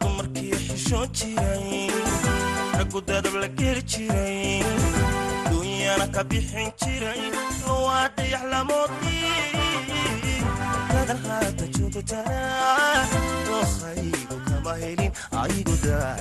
dumarkii 0.00 0.52
xishoon 0.66 1.08
jiray 1.18 1.90
raggu 2.78 3.00
dadab 3.08 3.34
la 3.42 3.48
geli 3.58 3.82
jiray 3.92 4.62
duunyana 5.50 6.06
ka 6.14 6.22
bixin 6.30 6.68
jiray 6.80 7.22
waa 7.86 8.06
dayax 8.16 8.44
lamoodii 8.52 10.38
dadan 10.92 11.18
haata 11.26 11.64
joogtaa 11.76 13.04
dookhaygu 13.48 14.36
kama 14.48 14.72
helin. 14.82 15.12
Aygu 15.42 15.74
daa 15.84 16.16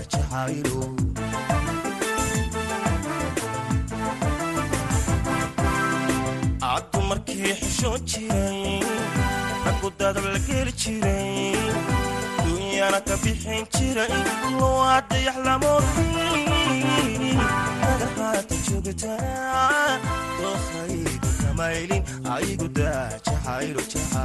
dumarkii 7.08 7.54
xishoon 7.60 8.02
jiray 8.12 8.80
raggu 9.66 9.90
dadab 10.00 10.26
la 10.34 10.40
geli 10.48 10.74
jiray 10.82 11.56
duunyana 12.44 13.00
ka 13.08 13.16
bixin 13.24 13.64
jiray 13.76 14.12
waa 14.60 14.98
dayax 15.10 15.38
lamoodii 15.46 17.32
dadan 17.84 18.12
haata 18.20 18.56
joogtaa 18.66 20.00
dookhaygu 20.40 21.30
kama 21.42 21.66
helin 21.76 22.04
aygu 22.36 22.68
daa 22.78 24.18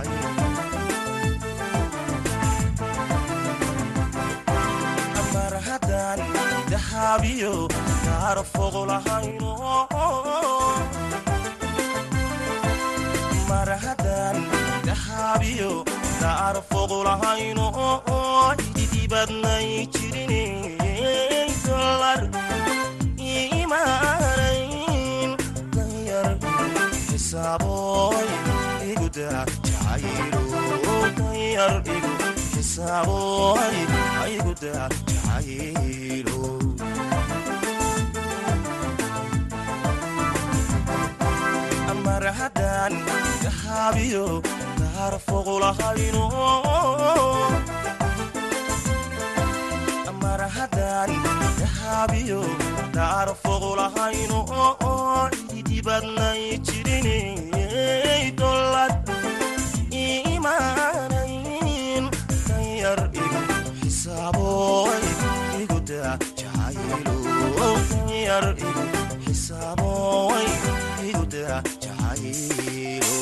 mar 5.35 5.55
haddaan 5.68 6.21
dahaabiyo 6.73 7.53
kaara 8.05 8.42
fogo 8.53 8.83
lahayno 8.90 9.51
haddaan 13.85 14.37
dahaabiyo 14.87 15.71
kaara 16.21 16.62
fogo 16.71 16.99
lahayno 17.09 17.66
ididibadnay 18.68 19.68
jirin 19.95 21.51
dolar 21.66 22.21
imaanayn 23.62 25.31
danyar 25.77 26.31
xisaaboy 27.09 28.29
igudaa 28.92 29.42
jacaylo 29.66 30.42
danyar 31.18 31.75
igu 31.97 32.12
xisaaboy 32.53 33.77
igudaa 34.37 34.88
jacaylo 35.11 36.40
haddaan 42.38 42.92
dahaabiyo 43.45 44.25
kaara 44.79 45.18
fogo 45.27 45.55
lahayno 45.64 46.25
mar 50.23 50.40
haddaan 50.57 51.11
dahaabiyo 51.61 52.40
kaara 52.97 53.35
fogo 53.45 53.71
lahayno 53.81 54.38
ididibadnay 55.59 56.42
jirin 56.66 57.09
dolad 58.40 58.95
imaanayn 60.05 62.05
danyar 62.49 63.01
igu 63.23 63.40
xisaaboy 63.81 65.03
igudaa 65.62 66.14
jacaylo 66.40 67.68
danyar 67.90 68.47
igu 68.68 68.85
xisaaboy 69.25 70.47
igudaa 71.11 71.59
jacaylo 72.16 73.21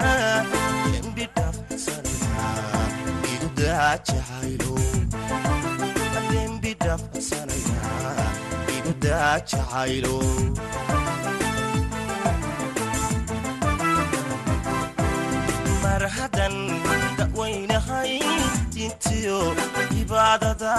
haddan 16.17 16.53
da'weynahay 17.17 18.19
diintiyo 18.73 19.39
cibaadada 19.91 20.73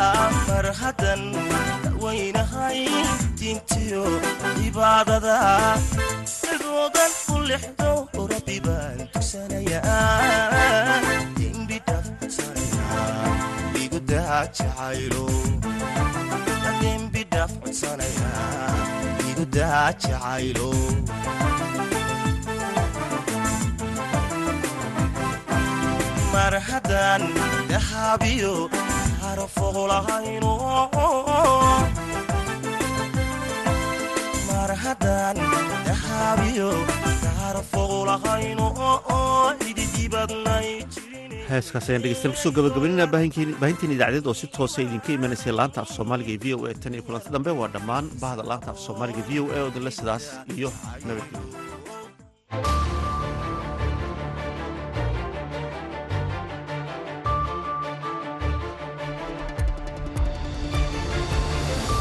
mar 0.49 0.67
haddan 0.81 1.21
da'weynahay 1.85 2.81
diintiyo 3.41 4.05
cibaadada 4.59 5.37
dagoodan 6.43 7.13
u 7.35 7.37
lexdo 7.51 7.91
u 8.21 8.23
rabbi 8.33 8.57
baan 8.67 8.99
tusanayaa 9.13 10.12
jacaylo 14.59 15.25
dembi 16.83 17.23
dhaafsanaya 17.33 18.33
igu 19.31 19.45
daa 19.57 19.87
jacaylo 20.03 20.71
mar 26.35 26.55
haddaan 26.69 27.23
dahaabiyo 27.71 28.55
kaara 29.21 29.47
fogo 29.57 29.83
lahayno 29.93 30.53
mar 34.49 34.71
heeskaasaydhegeystayaal 41.53 42.35
ku 42.37 42.41
soo 42.43 42.53
gabagabanina 42.57 43.05
baahinteen 43.15 43.95
idaacadeed 43.97 44.27
oo 44.31 44.35
si 44.41 44.47
toosa 44.57 44.79
idinka 44.85 45.11
imanaysay 45.17 45.53
laanta 45.61 45.79
af 45.85 45.91
soomaaliga 45.97 46.33
ee 46.37 46.41
v 46.45 46.47
o 46.57 46.59
a 46.71 46.75
tan 46.83 46.95
iyo 46.97 47.03
kulanti 47.07 47.29
dambe 47.35 47.51
waa 47.61 47.71
dhammaan 47.75 48.07
bahda 48.23 48.43
laanta 48.51 48.69
af 48.75 48.79
soomaaliga 48.87 49.23
v 49.29 49.31
o 49.43 49.45
a 49.57 49.59
oo 49.65 49.71
danle 49.75 49.91
sidaas 49.99 50.25
iyo 50.57 50.69
nabadgelyo. 51.07 51.49